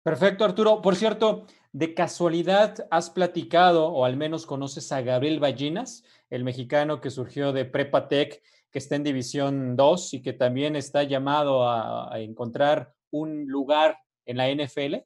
[0.02, 0.80] Perfecto, Arturo.
[0.80, 7.00] Por cierto, de casualidad has platicado o al menos conoces a Gabriel Ballinas, el mexicano
[7.00, 11.68] que surgió de Prepa Tech, que está en División 2 y que también está llamado
[11.68, 15.04] a, a encontrar un lugar en la NFL.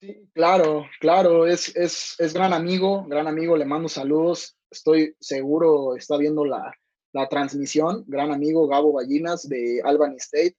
[0.00, 4.56] Sí, claro, claro, es, es, es gran amigo, gran amigo, le mando saludos.
[4.70, 6.72] Estoy seguro, está viendo la,
[7.12, 10.56] la transmisión, gran amigo Gabo Ballinas de Albany State,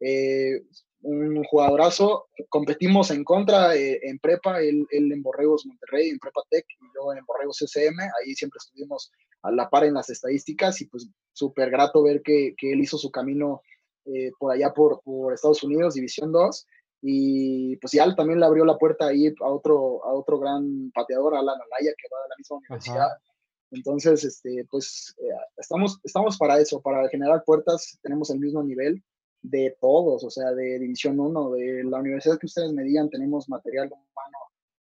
[0.00, 0.62] eh,
[1.00, 6.42] un jugadorazo, competimos en contra eh, en prepa, él, él, en Borregos Monterrey, en Prepa
[6.50, 9.10] Tech, y yo en Borregos SM, ahí siempre estuvimos
[9.42, 12.98] a la par en las estadísticas y pues súper grato ver que, que, él hizo
[12.98, 13.62] su camino
[14.06, 16.66] eh, por allá por, por, Estados Unidos, División 2,
[17.00, 21.34] y pues ya también le abrió la puerta ahí a otro, a otro gran pateador,
[21.34, 23.06] Alan Alaya, que va de la misma universidad.
[23.06, 23.22] Ajá
[23.70, 29.02] entonces, este, pues eh, estamos, estamos para eso, para generar puertas, tenemos el mismo nivel
[29.42, 33.48] de todos, o sea, de División 1, de la universidad que ustedes me digan, tenemos
[33.48, 34.38] material humano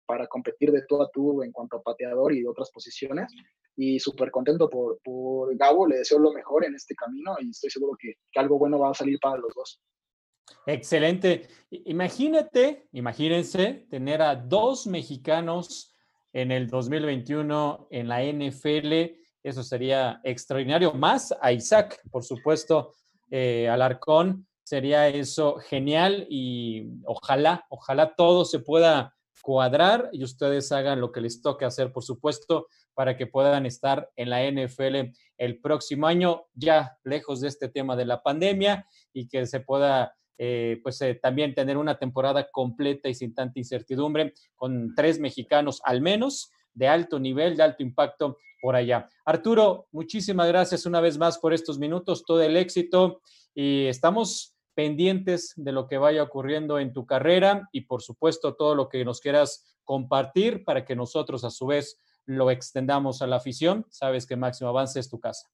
[0.07, 3.31] para competir de todo a tú en cuanto a pateador y otras posiciones.
[3.77, 7.71] Y súper contento por, por Gabo, le deseo lo mejor en este camino y estoy
[7.71, 9.81] seguro que, que algo bueno va a salir para los dos.
[10.67, 11.49] Excelente.
[11.71, 15.95] Imagínate, imagínense tener a dos mexicanos
[16.33, 19.17] en el 2021 en la NFL.
[19.43, 20.93] Eso sería extraordinario.
[20.93, 22.95] Más a Isaac, por supuesto,
[23.31, 24.47] eh, Alarcón.
[24.63, 31.23] Sería eso genial y ojalá, ojalá todo se pueda cuadrar y ustedes hagan lo que
[31.23, 36.47] les toque hacer, por supuesto, para que puedan estar en la NFL el próximo año,
[36.53, 41.17] ya lejos de este tema de la pandemia y que se pueda eh, pues eh,
[41.17, 46.89] también tener una temporada completa y sin tanta incertidumbre, con tres mexicanos al menos de
[46.89, 49.09] alto nivel, de alto impacto por allá.
[49.25, 53.21] Arturo, muchísimas gracias una vez más por estos minutos, todo el éxito
[53.55, 58.77] y estamos pendientes de lo que vaya ocurriendo en tu carrera y por supuesto todo
[58.77, 63.37] lo que nos quieras compartir para que nosotros a su vez lo extendamos a la
[63.37, 63.87] afición.
[63.91, 65.49] Sabes que Máximo Avance es tu casa.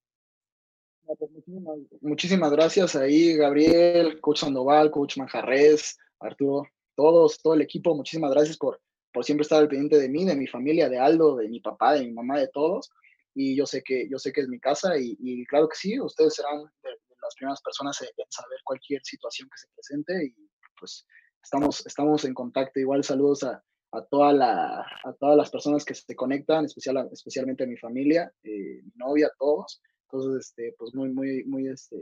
[2.00, 7.94] Muchísimas, gracias ahí, Gabriel, Coach Sandoval, Coach Manjarres, Arturo, todos, todo el equipo.
[7.94, 8.80] Muchísimas gracias por,
[9.12, 11.94] por siempre estar al pendiente de mí, de mi familia, de Aldo, de mi papá,
[11.94, 12.90] de mi mamá, de todos.
[13.34, 16.34] Y yo sé que, yo sé que es mi casa y, claro que sí, ustedes
[16.34, 20.48] serán las primeras personas en, saber cualquier situación que se presente y
[20.78, 21.06] pues
[21.42, 22.80] estamos, estamos en contacto.
[22.80, 27.64] Igual saludos a, a, toda la, a todas las personas que se conectan, especial, especialmente
[27.64, 29.80] a mi familia, eh, mi novia, todos.
[30.14, 31.96] Entonces, este, pues muy, muy, muy, este,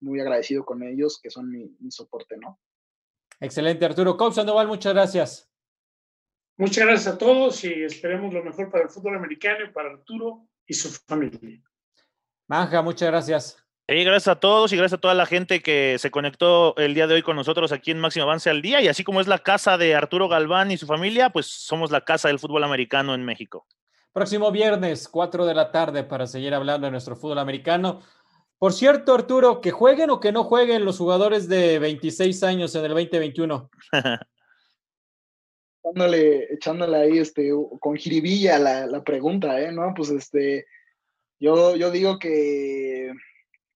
[0.00, 2.60] muy agradecido con ellos, que son mi, soporte, ¿no?
[3.40, 4.16] Excelente, Arturo.
[4.16, 5.50] Coach Sandoval, muchas gracias.
[6.58, 10.48] Muchas gracias a todos y esperemos lo mejor para el fútbol americano y para Arturo
[10.66, 11.62] y su familia.
[12.46, 13.64] Manja, muchas gracias.
[13.86, 17.06] Y gracias a todos y gracias a toda la gente que se conectó el día
[17.06, 18.82] de hoy con nosotros aquí en Máximo Avance al Día.
[18.82, 22.02] Y así como es la casa de Arturo Galván y su familia, pues somos la
[22.02, 23.66] casa del fútbol americano en México.
[24.18, 28.00] Próximo viernes, 4 de la tarde, para seguir hablando de nuestro fútbol americano.
[28.58, 32.84] Por cierto, Arturo, que jueguen o que no jueguen los jugadores de 26 años en
[32.84, 33.70] el 2021.
[35.84, 39.70] echándole, echándole ahí este, con jiribilla la, la pregunta, ¿eh?
[39.70, 39.94] ¿No?
[39.94, 40.66] Pues este,
[41.38, 43.12] yo, yo digo que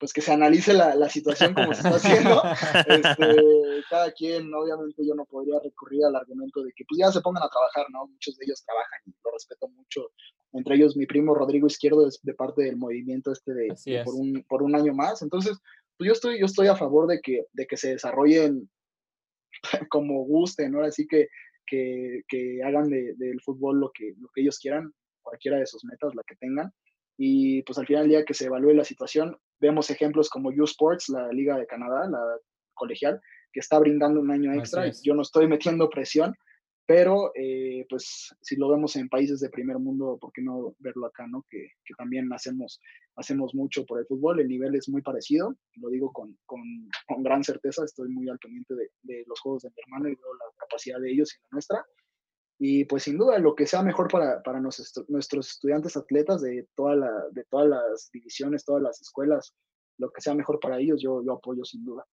[0.01, 2.43] pues que se analice la, la situación como se está haciendo.
[2.88, 7.20] Este, cada quien, obviamente yo no podría recurrir al argumento de que pues ya se
[7.20, 8.09] pongan a trabajar, ¿no?
[8.09, 8.99] Muchos de ellos trabajan
[9.43, 10.11] respeto mucho.
[10.53, 14.45] Entre ellos mi primo Rodrigo Izquierdo es de parte del movimiento este de, por, un,
[14.49, 15.22] por un año más.
[15.22, 15.59] Entonces,
[15.97, 18.70] pues yo estoy, yo estoy a favor de que, de que se desarrollen
[19.90, 20.82] como gusten, ¿no?
[20.82, 21.28] Así que,
[21.66, 25.84] que, que hagan de, del fútbol lo que, lo que ellos quieran, cualquiera de sus
[25.84, 26.72] metas, la que tengan
[27.16, 30.64] y pues al final del día que se evalúe la situación, vemos ejemplos como U
[30.64, 32.20] Sports, la Liga de Canadá, la
[32.74, 33.20] colegial,
[33.53, 34.90] que está brindando un año extra.
[35.05, 36.34] Yo no estoy metiendo presión,
[36.87, 41.07] pero eh, pues si lo vemos en países de primer mundo, ¿por qué no verlo
[41.07, 41.45] acá, no?
[41.49, 42.80] Que, que, también hacemos,
[43.16, 46.61] hacemos mucho por el fútbol, el nivel es muy parecido, lo digo con, con,
[47.07, 50.16] con gran certeza, estoy muy al pendiente de, de, los juegos de mi hermano y
[50.16, 51.87] veo la capacidad de ellos y la nuestra.
[52.59, 56.68] Y pues sin duda lo que sea mejor para, para nuestros, nuestros estudiantes atletas de,
[56.74, 59.55] toda la, de todas las divisiones, todas las escuelas,
[59.99, 62.05] lo que sea mejor para ellos, yo, yo apoyo sin duda.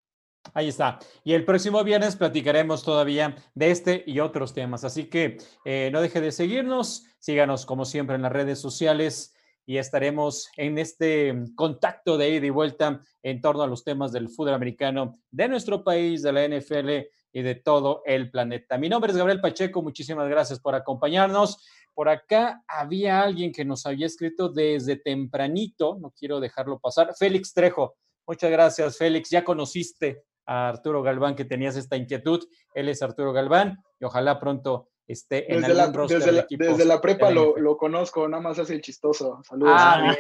[0.54, 1.00] Ahí está.
[1.24, 4.84] Y el próximo viernes platicaremos todavía de este y otros temas.
[4.84, 9.36] Así que eh, no deje de seguirnos, síganos como siempre en las redes sociales
[9.66, 14.30] y estaremos en este contacto de ida y vuelta en torno a los temas del
[14.30, 16.90] fútbol americano de nuestro país, de la NFL
[17.32, 18.80] y de todo el planeta.
[18.80, 21.64] Mi nombre es Gabriel Pacheco, muchísimas gracias por acompañarnos.
[21.94, 27.54] Por acá había alguien que nos había escrito desde tempranito, no quiero dejarlo pasar, Félix
[27.54, 27.96] Trejo.
[28.26, 29.30] Muchas gracias, Félix.
[29.30, 32.44] Ya conociste a Arturo Galván que tenías esta inquietud.
[32.74, 36.86] Él es Arturo Galván y ojalá pronto esté en desde algún la, desde, la, desde
[36.86, 39.44] la prepa lo, lo, conozco, nada más hace el chistoso.
[39.48, 39.76] Saludos.
[39.78, 40.18] Ah, mira.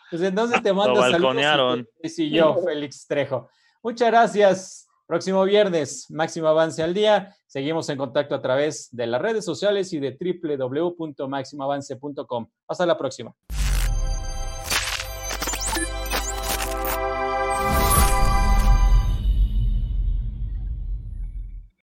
[0.10, 1.86] Pues entonces te mando saludos.
[2.02, 3.48] Y yo, Félix Trejo.
[3.82, 4.90] Muchas gracias.
[5.06, 7.34] Próximo viernes, máximo avance al día.
[7.46, 12.48] Seguimos en contacto a través de las redes sociales y de www.máximoavance.com.
[12.68, 13.32] Hasta la próxima.